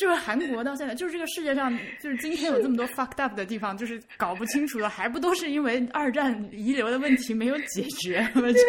[0.00, 1.70] 就是韩国到现在，就是这个世界上，
[2.02, 8.40] 就是今天有这么多 fucked up 的地方，就是搞不清楚的，还不都是因为二战遗留的问题没有解决吗？
[8.50, 8.66] 就是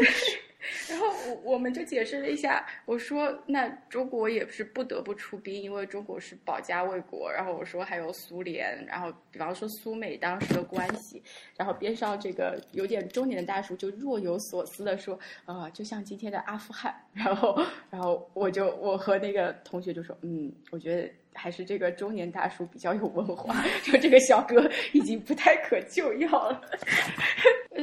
[0.90, 7.32] 然后我我们就解释了一下，我说那中国也是不得不出兵，因为中国是保家卫国。
[7.32, 11.22] 然后我说还有苏联，然后比方说苏美当时的关系。
[11.58, 16.96] 然后边上这个有点中年的大叔就若有所思的说，呃，就像今天的阿富汗。
[17.14, 26.62] 然后然后我就我和那个同学就说，嗯，我觉得还是这个中年大叔比较有文化， 就这个小哥已经不太可救药了。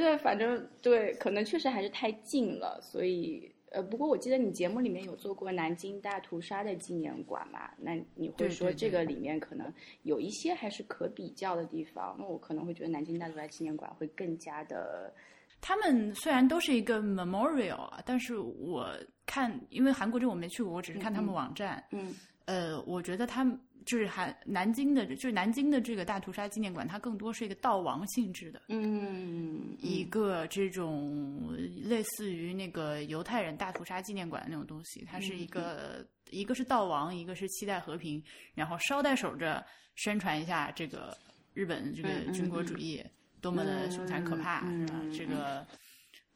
[0.01, 7.71] 呃，反正对，可能确实还是太近了，所以呃，不过我记得你节目里面有做过南京大屠杀的纪念馆嘛？
[7.79, 9.73] 那你会对对对说这个里面可能
[10.05, 15.13] 有一些还是可比较的地方，那我可能会觉得南京大屠杀纪念馆会更加的，
[15.61, 18.89] 他们虽然都是一个 memorial 啊，但是我
[19.27, 22.15] 看，因为韩国这我没去过，我只是看他们网站，嗯
[22.47, 28.61] 呃，我觉得他们就是还南京的，就是南京的这个大屠杀纪念馆，它更多是一个悼亡性质的。
[28.69, 38.23] 嗯一个这种类似于那个犹太人大屠杀纪念馆的那种东西，它是一个、一个是悼亡，一个是期待和平，
[38.55, 39.65] 然后捎带手着
[39.97, 41.17] 宣传一下这个
[41.55, 43.03] 日本这个军国主义
[43.41, 44.63] 多么的凶残可怕？
[45.17, 45.67] 这个。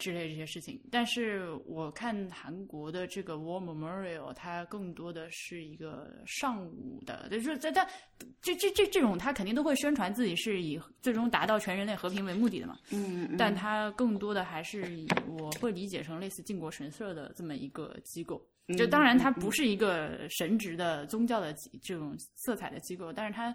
[0.03, 7.87] 之类这些事情，但是我看韩国的这个 War Memorial，它更多的是一个上午的，就是在它
[8.41, 12.77] 这这这这种，它肯定都会宣传自己是以最终达到全人类和平为目的的嘛。
[12.91, 18.45] 嗯嗯，但它更多的还是以我会理解成类似靖国神社的这么一个机构。
[18.69, 23.55] 嗯就当然它不是一个神职的宗教的这种色彩的机构，但是它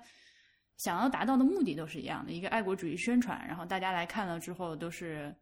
[0.75, 5.33] 想要达到的目的都是一样的，一个爱国主义宣传，然后大家来看了之后都是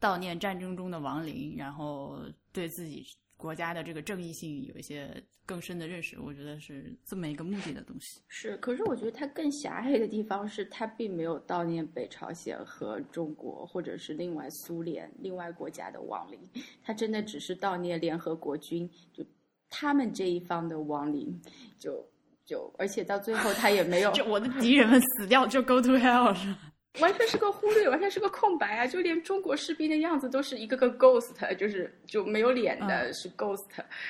[0.00, 2.20] 悼念战争中的亡灵，然后
[2.52, 3.04] 对自己
[3.36, 5.10] 国家的这个正义性有一些
[5.46, 6.18] 更深的认识。
[6.20, 8.20] 我觉得是这么一个目的的东西。
[8.28, 16.38] 是，可是我觉得它更狭隘的地方是，它并没有悼念北朝鲜和中国，或者是另外苏联、另外国家的亡灵，
[16.82, 19.24] 它真的只是悼念联合国军，就
[19.70, 21.40] 他们这一方的亡灵，
[21.78, 22.08] 就
[22.44, 26.67] 就，而且到最后他也没有， 就我的敌人们死掉就 go to hell 是吧？
[27.00, 28.86] 完全是个忽略，完全是个空白啊！
[28.86, 33.66] 就连中国士兵的样子都是一个个 ghost，就是就没有脸的是 ghost，、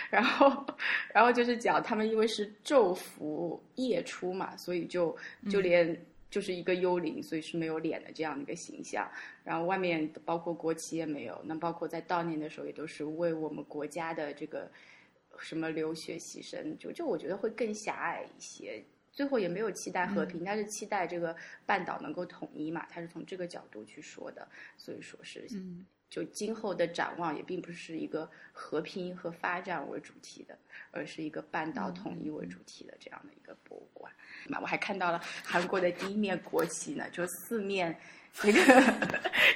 [0.08, 0.64] 然后
[1.12, 5.14] 然后就是讲他们因为是昼伏夜出嘛，所以就
[5.50, 5.94] 就连
[6.30, 9.06] 就是一个幽灵，所以是没有脸的这样的一个形象。
[9.44, 14.70] 然后外面包括国旗也没有，那包括在悼念的时候也都是为我们国家的这个
[15.38, 18.82] 什么流血牺牲，就就我觉得会更狭隘一些。
[19.18, 21.34] 最后也没有期待和平，他是期待这个
[21.66, 25.84] 半岛能够统一嘛，他是从这个角度去说的，所以说是，嗯。
[26.08, 30.56] 就今后的展望也并不是一个和平和发展为主题的，
[30.92, 34.10] 而是一个半岛统一为主题的这样的一个博物馆。
[34.46, 37.98] 那我还看到了韩国的第一面国旗呢，就四面
[38.34, 38.60] 这个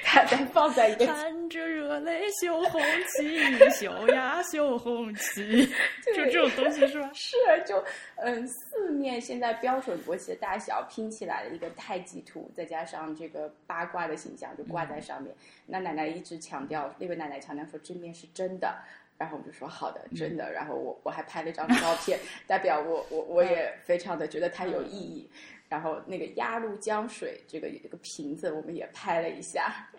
[0.03, 2.81] 它在放在一个看着热泪绣红
[3.17, 5.65] 旗，绣呀绣红旗，
[6.05, 7.09] 就这种东西是吧？
[7.13, 7.81] 是，就
[8.17, 15.33] 嗯，四面现在标准国旗的大小拼起来的一个太极图，再加上这个八卦的形象就挂在上面。
[15.65, 18.75] 那奶奶一直强调，那位奶奶强调说这面是真的，
[19.17, 20.51] 然后我就说好的，真的。
[20.51, 25.29] 然后我我还拍了一张照片， 代表我我我也非常的觉得它有意义。
[25.73, 29.89] 然后那个鸭绿江水这个这个瓶子，我们也拍了一下。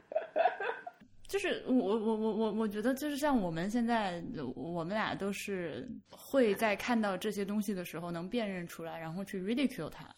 [1.26, 4.22] 就是我我我我我觉得就是像我们现在，
[4.54, 10.08] 我们俩都是会在看到这些东西的时候能辨认出来，然后去 ridicule 它。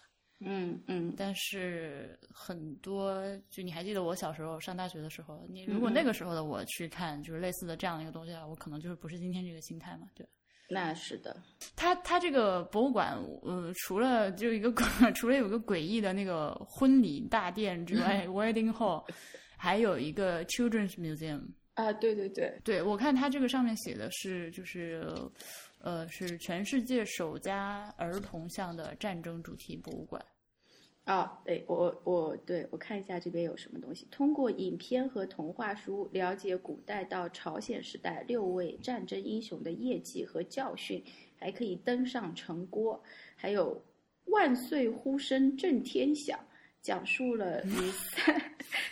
[0.40, 10.29] 嗯嗯但是很多，就你还记得我小时候上大学的时候，你如果那个时候的我去看，就是类似的这样的一个东西啊，我可能就是不是今天这个心态嘛，对。
[10.69, 11.37] 那是的，
[11.77, 14.73] 它它这个博物馆，呃，除了就一个
[15.15, 19.05] 除了有个诡异的那个婚礼大殿之外， wedding hall，
[19.57, 21.43] 还有一个 children's museum。
[21.75, 25.07] 啊，对对对，对我看它这个上面写的是，就是
[25.79, 30.21] 呃，是全世界首家儿童向的战争主题博物馆。
[31.07, 34.09] 啊，对我我对我看一下这边有什么东西。
[34.11, 41.01] 通过影片和童话书了解古代到朝鲜时代六位战争英雄的业绩和教训，
[41.37, 43.01] 还可以登上城郭，
[43.37, 43.81] 还有
[44.25, 46.37] 万岁呼声震天响，
[46.83, 48.42] 讲述了与三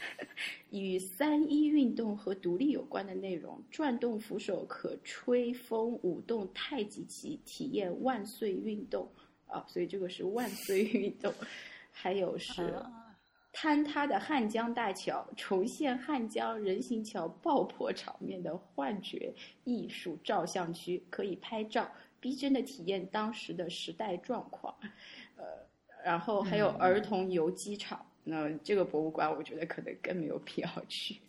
[0.71, 3.61] 与三一运动和独立有关的内容。
[3.73, 9.11] 转动扶手可吹风，舞动太极旗，体验万岁运动
[9.47, 9.67] 啊！
[9.67, 11.35] 所以这个是万岁运动。
[11.97, 13.17] 还有是啊
[13.53, 19.33] 坍塌的汉江大桥，重现汉江人行桥爆破场面的幻觉
[19.63, 21.89] 艺术照相区，可以拍照
[22.19, 24.75] 逼真的体验当时的时代状况。
[25.37, 25.45] 呃，
[26.05, 31.21] 然后还有儿童游机场，那这个博物馆我觉得可能更没有必要去。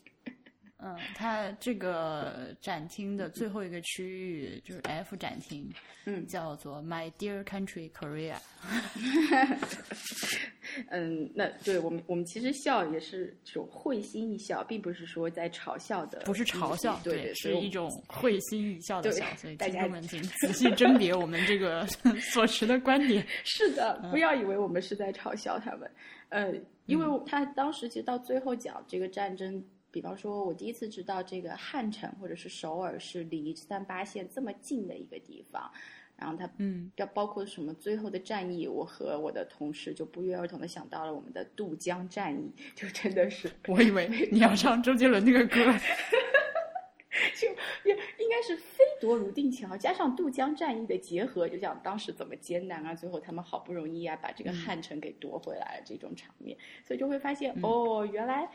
[0.78, 5.72] 嗯，它这个展厅的最后一个区域就是 F 展厅，
[6.06, 8.36] 嗯，叫做 My Dear Country Korea。
[10.92, 19.26] 嗯，那对我们我们其实笑也是这种会心一笑，并不是说在嘲笑的，不是嘲笑，对，是一种会心一笑的笑。
[19.38, 21.88] 所以大家们请仔细甄别我们这个
[22.34, 23.26] 所持的观点。
[23.46, 25.90] 是的，不要以为我们是在嘲笑他们。
[26.28, 26.54] 呃，
[26.86, 29.64] 因为他当时其实到最后讲这个战争。
[29.96, 35.72] 比方说，我第一次知道这个汉城或者是首尔是离三八线这么近的一个地方，
[36.18, 45.56] 然后它嗯，要包括什么最后的战役，我和我的同事就不约而同的想到了我们的渡江战役，就真的是， 我以为你要唱周杰伦那个歌，
[47.40, 47.48] 就
[47.90, 58.50] 也应该是飞夺泸定桥，加上渡江战役的结合，就讲当时怎么艰难啊，最后他们好不容易啊把这个汉城给夺回来了这种场面，所以就会发现哦，原来。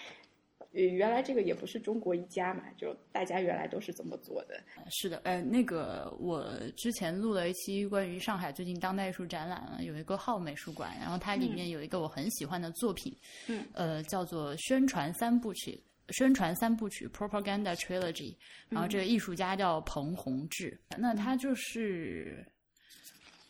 [0.72, 4.62] 呃，原来这个也不是中国一家嘛，就大家原来都是这么做的。
[4.88, 13.12] 是的，呃，那个我之前录了一期关于上海最近当代艺术展览，有一个浩美术馆，然后它里面有一个我很喜欢的作品，
[13.48, 18.36] 嗯，呃，叫做宣传三部曲，宣传三部曲 （Propaganda Trilogy），
[18.68, 22.46] 然后这个艺术家叫彭宏志，那他就是，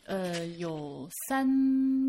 [0.05, 1.47] 呃，有三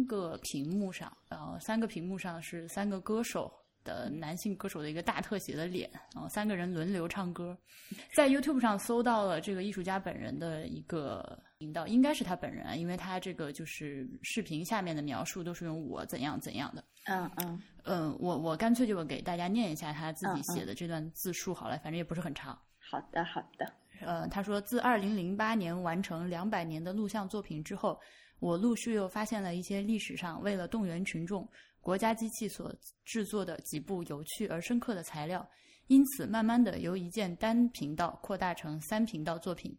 [0.06, 3.52] 个屏幕上，然后三个屏幕上是三个歌手。
[3.84, 7.56] 的男性歌手的一个大特写的脸，然后三个人轮流唱歌，
[8.14, 16.84] 在 YouTube 上搜到了这个艺术家本人的一个频道，应该是他本人，因为他这个就是视频下面的描述都是用我怎样怎样的。
[17.04, 22.56] 嗯嗯嗯，我我干脆就给大家念一下他自己写的这段自述好了，反正也不是很长。
[22.78, 23.72] 好的好的。
[24.00, 28.00] 呃，他说自二零零八年完成两百年的录像作品之后，
[28.42, 31.48] 我陆续又发现了一些历史上为了动员群众。
[31.80, 32.74] 国家机器所
[33.04, 35.48] 制作的几部有趣而深刻的材料，
[35.86, 39.76] 因此慢慢的由一件单频道扩大成三频道作品。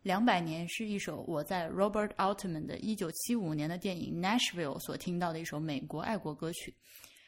[0.00, 6.74] 两百年是一首我在 Robert Altman 的一九七五年的电影 Nashville 所听到的一首美国爱国歌曲。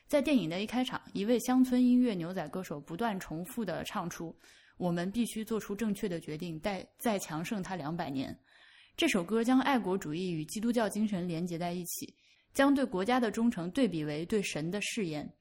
[0.06, 4.34] 在电影的一开场，一位乡村音乐牛仔歌手不断重复的唱出
[4.78, 8.34] ：“我们必须做出正确的决定，再再强盛他两百年。”
[8.98, 12.12] 这首歌将爱国主义与基督教精神连接在一起。
[12.52, 15.32] 将对国家的忠诚对比为对神的誓言。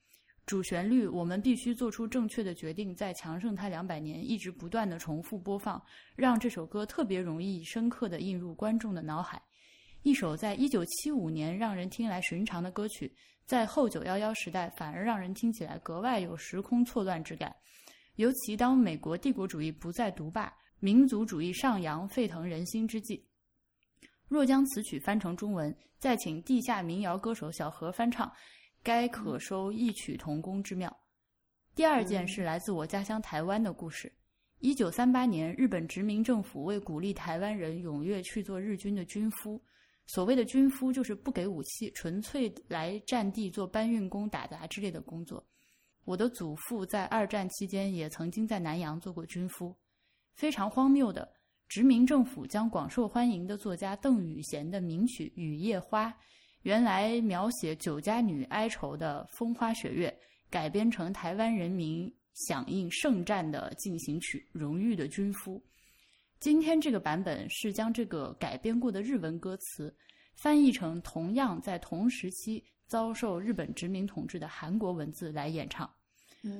[0.45, 5.81] 主旋律，我们必须做出正确的决定，在强盛它两百年一直不断的重复播放，
[6.15, 9.41] 让这首歌特别容易深刻的印入观众的脑海。
[10.03, 13.11] 一首在一九七五年让人听来寻常的歌曲，
[13.43, 17.51] 在后九幺幺时代反而让人听起来格外有时空错乱之感。
[18.17, 23.26] 尤其当美国帝国主义不再独霸，民族主义上扬，沸腾人心之际。
[24.27, 28.31] 若将此曲翻成中文，再请地下民谣歌手小何翻唱，
[28.83, 30.95] 该可收异曲同工之妙。
[31.73, 34.11] 第二件是来自我家乡台湾的故事。
[34.59, 39.61] 一九三八年，日本殖民政府为鼓励台湾人踊跃去做日军的军夫，
[40.07, 45.45] 所谓的军夫就是不给武器，纯粹来战地做搬运工、打杂之类的工作。
[46.05, 49.75] 我的祖父在二战期间也曾经在南洋做过军夫，
[50.33, 51.36] 非常荒谬的。
[51.67, 56.09] 殖民政府将广受欢迎的作家邓雨贤的名曲《雨夜花》，
[56.61, 60.17] 原来描写酒家女哀愁的风花雪月，
[60.49, 65.59] 改编成台湾人民响应圣战的进行曲《荣誉的军夫》。
[66.39, 69.93] 今天这个版本是将这个改编过的日文歌词
[70.35, 75.89] 翻译成同样在同时期遭受日本殖民统治的韩国文字来演唱。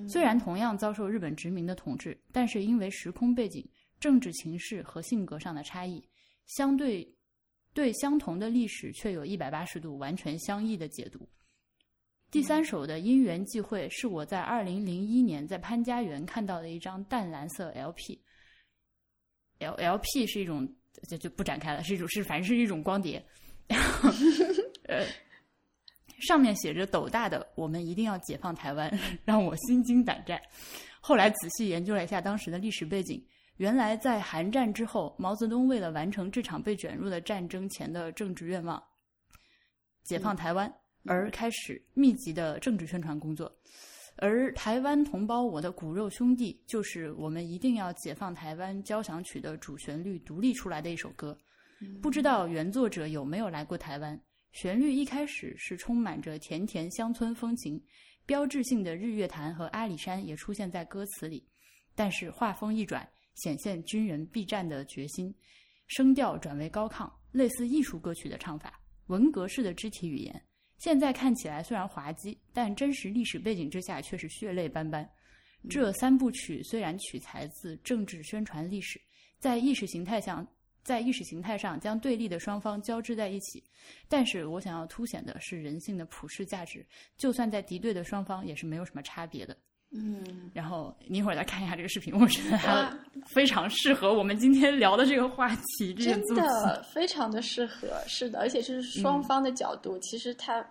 [0.09, 3.65] 虽然同样遭受日本殖民的统治，但是因为时空背景。
[3.99, 6.03] 政治情势和性格上的差异，
[6.45, 7.07] 相对
[7.73, 11.27] 对相同的历史却有一百八十度完全相异的解读。
[12.29, 20.67] 第三首的因缘际会是我在二零零一年在潘家园看到的一张淡蓝色 LP，L LP 是一种
[21.09, 23.25] 就就不展开了，是一种是反正是一种光碟，
[24.87, 25.05] 呃，
[26.19, 28.91] 上面写着斗大的“我们一定要解放台湾”，
[29.23, 30.39] 让我心惊胆战。
[30.99, 33.25] 后来仔细研究了一下当时的历史背景。
[33.57, 38.81] 原来在韩战之后，毛泽东为了完成这场被卷入的战争前的政治愿望——
[40.03, 40.71] 解放台湾，
[41.05, 43.51] 而开始密集的政治宣传工作。
[44.17, 51.37] 而《台湾同胞，我的骨肉兄弟》就是我们一定要解放台湾交响曲的主旋律独立出来的一首歌。
[52.01, 54.19] 不知道原作者有没有来过台湾？
[54.51, 57.79] 旋律一开始是充满着甜甜乡村风情，
[58.25, 61.47] 标志性的日月潭和阿里山也出现在歌词里。
[61.95, 63.07] 但是画风一转。
[63.37, 65.33] 显现军人避战的决心，
[65.87, 70.39] 声调转为高亢，类似艺术歌曲的唱法，文革式的肢体语言。
[70.77, 75.09] 现在看起来虽然滑稽，但真实历史背景之下却是血泪斑斑。
[75.69, 79.01] 这三部曲虽然取材自政治宣传历史，
[79.39, 80.47] 在意识形态上，
[80.83, 83.63] 在意识形态上将对立的双方交织在一起，
[84.07, 86.85] 但是我想要凸显的是人性的普世价值，
[87.17, 89.57] 就算在敌对的双方也是没有什么差别的。
[89.99, 92.87] 嗯，然后你一会儿再看一下这个视频，我觉得它
[93.25, 95.93] 非常适合我们今天聊的这个话题。
[95.95, 100.63] 这真的非常的适合，是的，而且这是双方的角度，其实它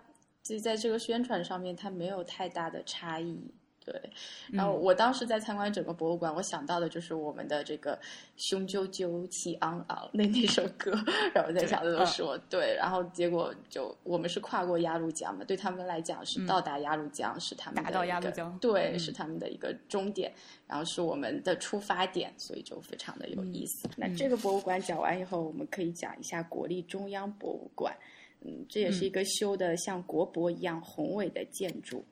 [0.43, 3.53] 就在这个宣传上面，它没有太大的差异。
[3.87, 4.09] 对，
[4.51, 7.97] 然后我当时在参观整个博物馆，我想到的就是我们的这个
[8.35, 10.91] 雄赳赳气昂昂 那那首歌，
[11.33, 20.33] 然后在想的都是我对，然后结果就我们是跨过鸭绿江嘛，对他们来讲是到达鸭绿江是他们达到鸭绿江，对，是他们的一个终点，
[20.67, 23.89] 然后是我们的出发点，所以就非常的有意思。
[23.95, 27.95] 那这个博物馆讲完以后，我们可以讲一下国立中央博物馆，
[28.41, 32.03] 嗯，这也是一个修的像国博一样宏伟的建筑。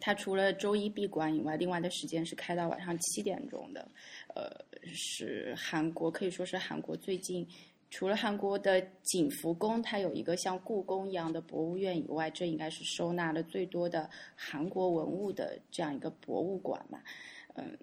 [0.00, 3.86] 它除了周一闭馆以外，另外的时间是开到晚上七点钟的。
[4.34, 4.50] 呃，
[4.92, 7.46] 是韩国可以说是韩国最近
[7.90, 17.00] 除了韩国的景福宫，它有一个像故宫一样的博物院以外，这应该是收纳了最多的韩国文物的这样一个博物馆嘛。
[17.54, 17.76] 嗯，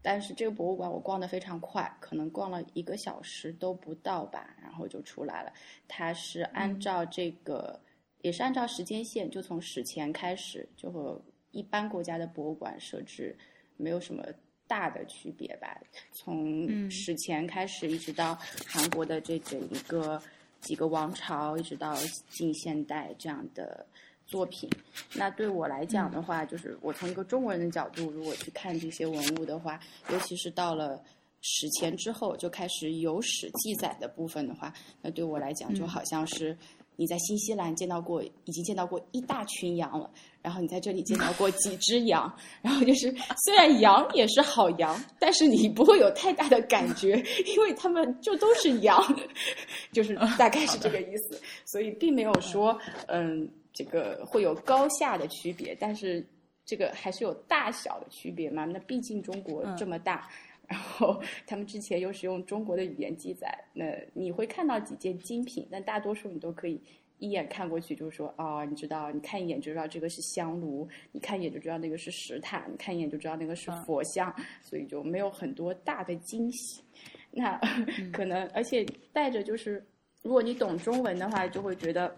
[0.00, 5.52] 但是这个博物馆我逛得非常快，可能逛了一个小时都不到吧，然后就出来了。
[5.86, 7.78] 它是按照这个。
[8.26, 11.22] 也是按照时间线，就从史前开始，就和
[11.52, 13.32] 一般国家的博物馆设置
[13.76, 14.24] 没有什么
[14.66, 15.80] 大的区别吧。
[16.10, 20.20] 从史前开始，一直到韩国的这整一个
[20.60, 21.94] 几个王朝，一直到
[22.28, 23.86] 近现代这样的
[24.26, 24.68] 作品。
[25.14, 29.78] 那对我来讲的话，就是我从一个中国人的角度，如果去看这些文物的话，
[30.10, 31.00] 尤其是到了
[31.42, 36.58] 史前之后就开始有史记载的部分的话，那对我来讲就好像是。
[36.96, 40.10] 你在新西兰见到过，已经见到过一大群羊了。
[40.42, 42.32] 然后你在这里见到过几只羊，
[42.62, 43.12] 然后就是
[43.44, 47.16] 虽然羊也是好羊，但是你不会有太大的感觉，
[47.54, 49.02] 因为他们就都是羊，
[49.92, 51.40] 就是大概是这个意思。
[51.64, 52.78] 所以并没有说，
[53.08, 56.24] 嗯，这个会有高下的区别，但是
[56.64, 58.64] 这个还是有大小的区别嘛。
[58.64, 60.28] 那毕竟中国这么大。
[60.66, 66.80] 然后他们之前又是用中国的语言记载，那你会看到几件精品，但大多数你都可以
[67.18, 76.82] 一眼看过去，就是说，哦，你知道，你看一眼就知道这个是香炉，你看一眼就知道那个是石塔，你看一眼就知道那个是佛像，所以就没有很多大的惊喜。
[77.30, 77.56] 那
[78.12, 79.84] 可能，而且带着就是，
[80.22, 82.14] 如果你懂中文的话，就会觉得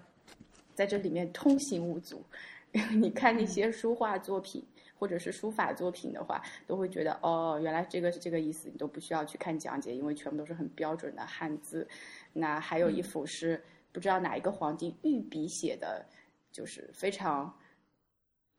[0.74, 2.24] 在这里面通行无阻。
[2.98, 4.64] 你看那些书画作品。
[4.98, 11.86] 或者是书法作品的话，都会觉得哦，原来这个是这个意思，你都不需要去看讲解，因为全部都是很标准的汉字。
[12.32, 16.04] 那还有一幅是不知道哪一个皇帝御笔写的，
[16.50, 17.56] 就是非常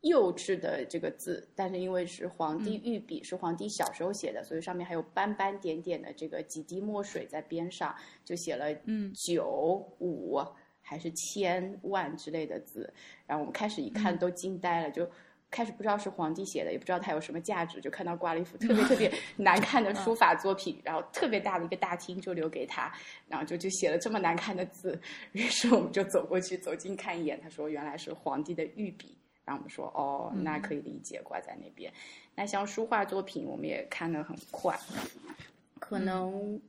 [0.00, 10.40] 幼稚的这个字，但是因为是皇帝御笔，是皇帝小时候写的，所以上面还有斑斑点点的这个几滴墨水在边上，就写了嗯九五
[10.80, 12.90] 还是千万之类的字。
[13.26, 15.06] 然后我们开始一看都惊呆了，就。
[15.50, 22.92] 开始不知道是皇帝写的，也不知道它有什么价值，就看到挂了一幅 特别特别难看的书法作品，然后特别大的一个大厅就留给他，
[23.26, 25.00] 然后就就写了这么难看的字，
[25.32, 31.92] 于是我们就走过去走近看一眼，他说原来是皇帝的御笔，然后我们说哦，那可以理解挂在那边。
[32.36, 34.78] 那像书画作品，我们也看得很快，
[35.80, 36.60] 可能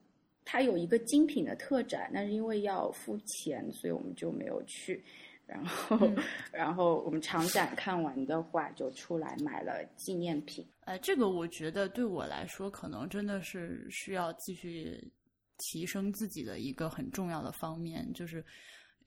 [0.43, 5.03] 它有一个精品的特展，但是因为要付钱，所以我们就没有去。
[5.51, 6.09] 然后，
[6.49, 10.65] 然后我们长展看完的话，就出来买了纪念品。
[10.85, 15.11] 呃，这个我觉得对我来说，可能真的是需要继续
[15.57, 18.09] 提升自己的一个很重要的方面。
[18.13, 18.41] 就是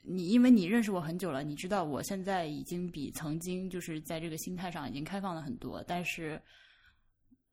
[0.03, 5.83] 你，因为你认识我很久了，你知道我现在已经比曾经就是在这个心态上已经开放了很多。
[5.87, 6.39] 但是，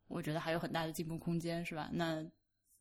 [0.09, 1.89] 我觉得还有很大的进步空间，是吧？
[1.93, 2.21] 那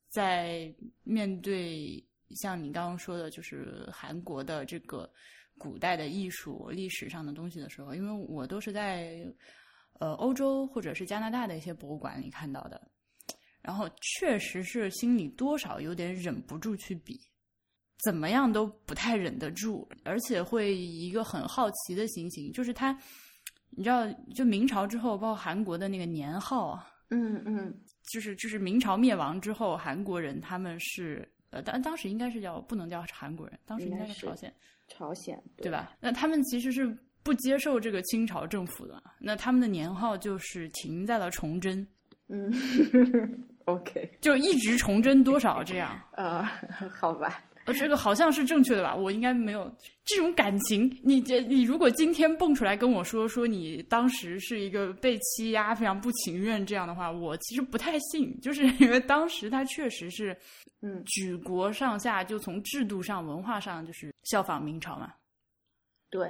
[0.09, 5.09] 在面对像你刚刚说的，就是韩国的这个。
[5.61, 9.23] 古代的艺术、历史上的东西的时候，因为我都是在
[9.99, 12.81] 呃欧洲或者是加拿大的一些博物馆里看到的，
[13.61, 17.21] 然后确实是心里多少有点忍不住去比，
[18.03, 22.99] 怎么样都不太忍得住，而且会一个很好奇的心情，就是他，
[23.69, 27.79] 你知道，就明朝之后，包括韩国的那个年号，嗯嗯，
[28.11, 34.53] 就是就是明朝灭亡之后，韩国人他们是呃当当时应该是叫不能叫韩国人，当时应该是朝鲜。
[34.89, 35.97] 朝鲜对吧？
[36.01, 41.87] 那他们其实是不接受这个清朝政府的，那他们的年号就是停在了崇祯。
[42.29, 42.53] 嗯，
[43.67, 46.01] OK，就一直崇祯多少这样。
[46.17, 46.43] 呃，
[46.89, 47.43] 好吧。
[47.71, 48.95] 呃，这个好像是正确的吧？
[48.95, 49.71] 我应该没有
[50.05, 50.91] 这种感情。
[51.03, 58.39] 你这，你如果今天蹦出来跟我说说你当时是一个被欺压、非常不情愿这样的话，我其实不太信。
[58.41, 60.37] 就是因为当时他确实是，
[60.83, 65.13] 嗯，举国上下就从制度上、文化上就是效仿明朝嘛。
[66.11, 66.29] 对。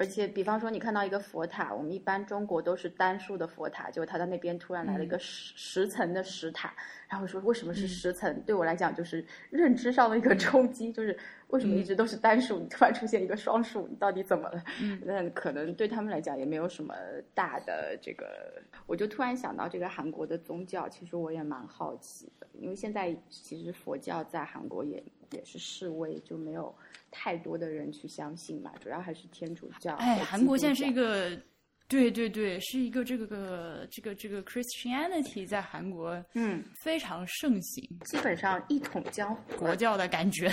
[0.00, 6.74] 而且，比方说，你看到一个佛塔，我们一般中国都是单数的佛塔，就他在那边突然来了一个十十层的石塔，
[7.06, 8.40] 然后说为什么是十层？
[8.46, 11.14] 对我来讲就是认知上的一个冲击，就是
[11.48, 14.64] 为什么一直都是单数，你 突然出现一个双数，你到底怎么了？
[15.04, 16.94] 那可能对他们来讲也没有什么
[17.34, 18.54] 大的这个，
[18.86, 26.74] 我就突然想到这个韩国的宗教，其实我也蛮好奇的，因为现在其实佛教在韩国也也是示威，就没有。
[27.12, 29.96] 太多的人去相信嘛，主要还是天主教。
[29.96, 31.36] 哎，韩国现在是一个，
[31.88, 40.48] 对对对，是一个这个个这个这个 Christianity 在韩国嗯非常盛行，基本上一统江湖，国教的感觉，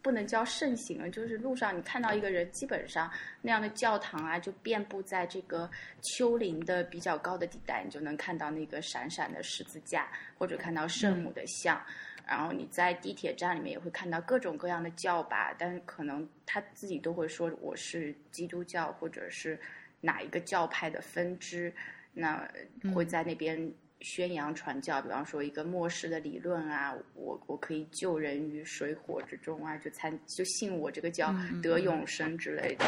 [0.00, 3.10] 不能叫盛行了，就是路上你看到一个人，基本上
[3.42, 5.68] 那样的教堂啊，就遍布在这个
[6.00, 10.08] 丘陵的比较高的地带，你就能看到那个闪闪的十字架，
[10.38, 11.84] 或者看到圣母的像。
[12.28, 19.58] 然后你在地铁站里面也会看到各种各样的教吧，但是可能他自己都会说我是基督教或者是
[20.02, 21.72] 哪一个教派的分支，
[22.12, 22.46] 那
[22.94, 32.84] 会在那边宣扬传教，比方说一个末世的理论啊，我我可以救人于水火之中啊，就参就信我这个教得永生之类的。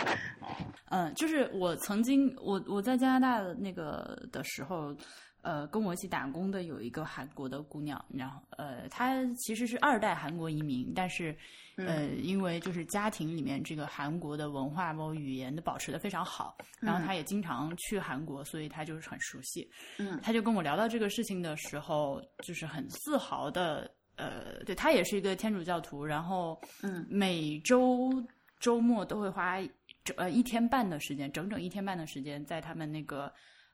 [0.90, 4.94] 嗯，就是我曾经我我在加拿大的那个的时候。
[5.42, 11.34] 呃，跟我一起打工的有一个韩国的姑娘，然后呃，她其实是二代韩国移民，但是
[11.76, 19.66] 呃，因为就是家庭里面这个韩国的文化包括语言的保持的非常好，然后她也经常去韩国，所以她就是很熟悉。
[19.98, 28.10] 嗯，她就跟我聊到这个事情的时候，就是很自豪的，呃，对她也是一个天主教徒，然后嗯，每周
[28.58, 29.58] 周末都会花
[30.04, 33.32] 整呃一天半的时间，整整一天半的时间在他们那个。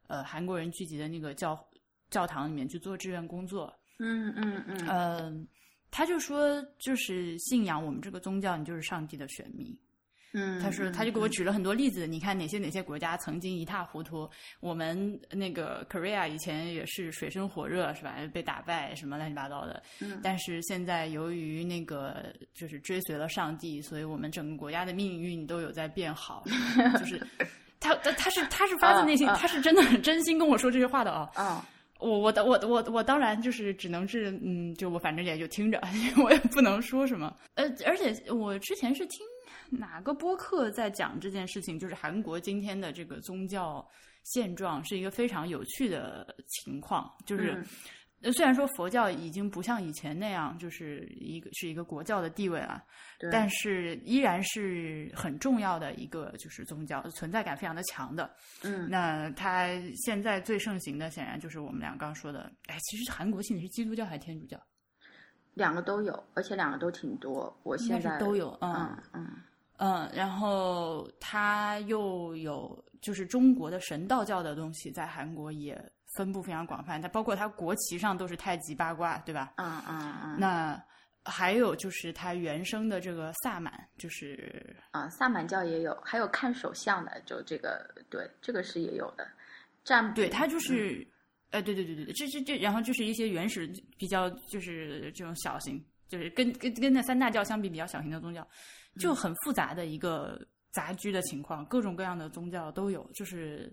[0.09, 1.59] 呃，韩国人聚集的那个教
[2.11, 3.73] 教堂里面去做志愿工作。
[3.99, 4.87] 嗯嗯嗯。
[4.87, 5.47] 呃，
[5.91, 9.77] 他就说，就是信仰我们这个宗教，你就是上帝的选民。
[10.33, 10.61] 嗯。
[10.61, 14.29] 他说，他就给我举了很多例子，你看哪些哪些国家曾经一塌糊涂，
[14.61, 18.17] 我们那个 Korea 以前也是水深火热，是吧？
[18.33, 19.83] 被打败什么乱七八糟的。
[20.01, 20.21] 嗯。
[20.23, 26.45] 但是现在由于那个就是追随了上帝，所以我们整个国家的命运都有在变好，
[26.99, 27.27] 就是。
[27.81, 31.31] 他他他是他是发自内心，他是真的很真心跟我说这些话的啊。
[31.35, 31.67] 啊，
[31.99, 35.81] 我我我我我当然就是只能是嗯，就我反正也就听着，
[36.23, 37.35] 我也不能说什么。
[37.55, 39.21] 呃，而且我之前是听
[39.71, 43.87] 哪个播客在讲这件事情，就是韩国今天的这个宗教
[44.25, 47.65] 现状是一个非常有趣的情况，就是。
[48.33, 52.83] 虽然说佛教已经不像以前那样，就是一个是一个国教的地位了，
[53.31, 58.31] 但是依然是很重要的一个就是宗教，存在感非常的强的。
[58.63, 59.69] 嗯，那它
[60.05, 64.59] 现在最盛行的显然就是我们俩刚说的，哎，其实韩国信的是基督教还是天主教？
[65.55, 67.55] 两个都有，而且两个都挺多。
[67.63, 69.27] 我现在都有，嗯嗯
[69.79, 75.81] 嗯，然后它又有就是中国的神道教的东西，在韩国也。
[76.17, 79.53] 分布非常广泛，它包括它国旗上都是太极八卦，对吧？
[79.57, 80.37] 嗯嗯嗯。
[80.39, 80.83] 那
[81.25, 89.27] 还有就是它原生的这个萨满，就是啊，萨满教也有，还有看手相的，就这个对，这个是也有的。
[89.85, 91.07] 占对，它就是，
[91.51, 98.47] 呃，对对对对对，这这这，然后就是一些原始比较就是这种小型，就是跟跟跟那三大教相比比较小型的宗教，
[98.99, 100.41] 就很复杂的一个
[100.73, 103.71] 杂居的情况，各种各样的宗教都有，就是。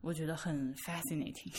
[0.00, 1.52] 我觉得很 fascinating，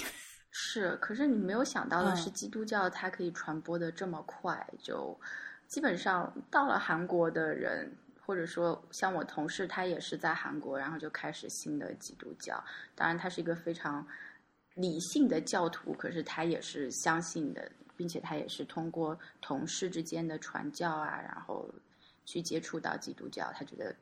[0.49, 5.19] 是，可是你没有想到的是，基督教它可以传播的这么快，就
[5.67, 7.91] 基本上到了韩国的人，
[8.25, 12.63] 或者说像我同事，他也是在韩国，然后就开始新的基督教。
[12.95, 14.07] 当然，他是一个非常
[14.73, 21.69] 理性的教徒，可是他也是相信的，并且他也是通过同事之间的传教啊，然后
[22.25, 23.93] 去接触到基督教，他觉得。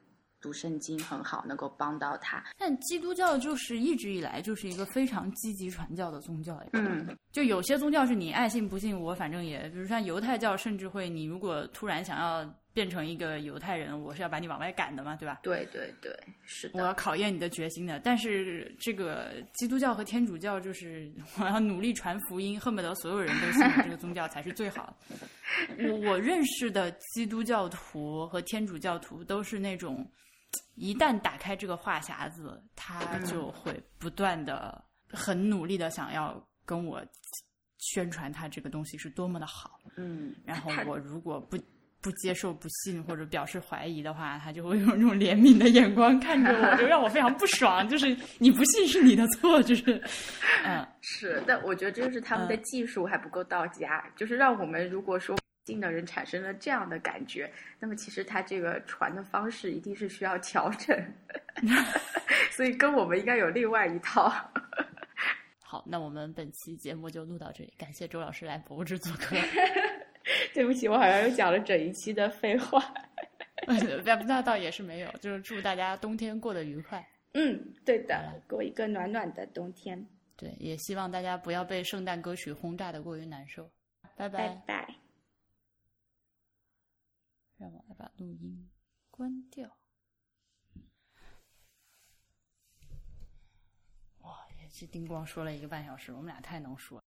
[0.42, 2.44] 读圣经很好，能够帮到他。
[2.58, 6.62] 但基督教就是一直以来就是一个非常积极传教的宗教。
[6.74, 12.44] 嗯，就有些宗教是你爱信不信，我反正也，比如像犹太教，甚至会你如果突然想要
[12.78, 15.40] 变成一个犹太人，我是要把你往外赶的嘛，对吧？
[15.42, 16.80] 对对对，是的。
[16.80, 18.00] 我要考验你的决心的。
[18.02, 21.12] 但是这个基督教和天主教就是
[21.42, 25.16] 我要努力传福音，恨不得所有人都信这个宗教才是最好的。
[25.90, 30.08] 我我认识的基督教徒和天主教徒都是那种。
[30.76, 37.04] 一旦打开这个话匣子，他就会不断的、很努力的想要跟我
[37.80, 39.80] 宣传他这个东西是多么的好。
[39.96, 41.58] 嗯，然后我如果不
[42.02, 47.86] 不接受、不信或者表示怀疑的话，他就会用那种怜悯的眼光看着我，就让我非常不爽。
[47.90, 50.02] 就是你不信是你的错，就是
[50.64, 50.86] 嗯。
[51.02, 60.98] 是，但我觉得这就是他们的嗯技术还不够到家，就是让我们如果说信的人产生了这样的感觉，那么其实他这个传的方式一定是需要调整，
[62.52, 64.32] 所以跟我们应该有另外一套。
[65.60, 69.36] 好，那我们本期节目就录到这里，感谢周老师来博物志做客。
[70.54, 72.82] 对不起，我好像又讲了整一期的废话。
[74.06, 77.06] 那那倒也是没有，就是祝大家冬天过得愉快。
[77.34, 80.08] 嗯，对的，过一个暖暖的冬天。
[80.36, 83.70] 对，也希望大家不要被圣诞歌曲轰炸的过于难受。
[84.16, 84.96] 拜拜拜。
[87.58, 88.70] 让我来把录音
[89.10, 89.68] 关掉。
[94.20, 97.04] 哇，也是丁光说了一个半小时，我们俩太能说了。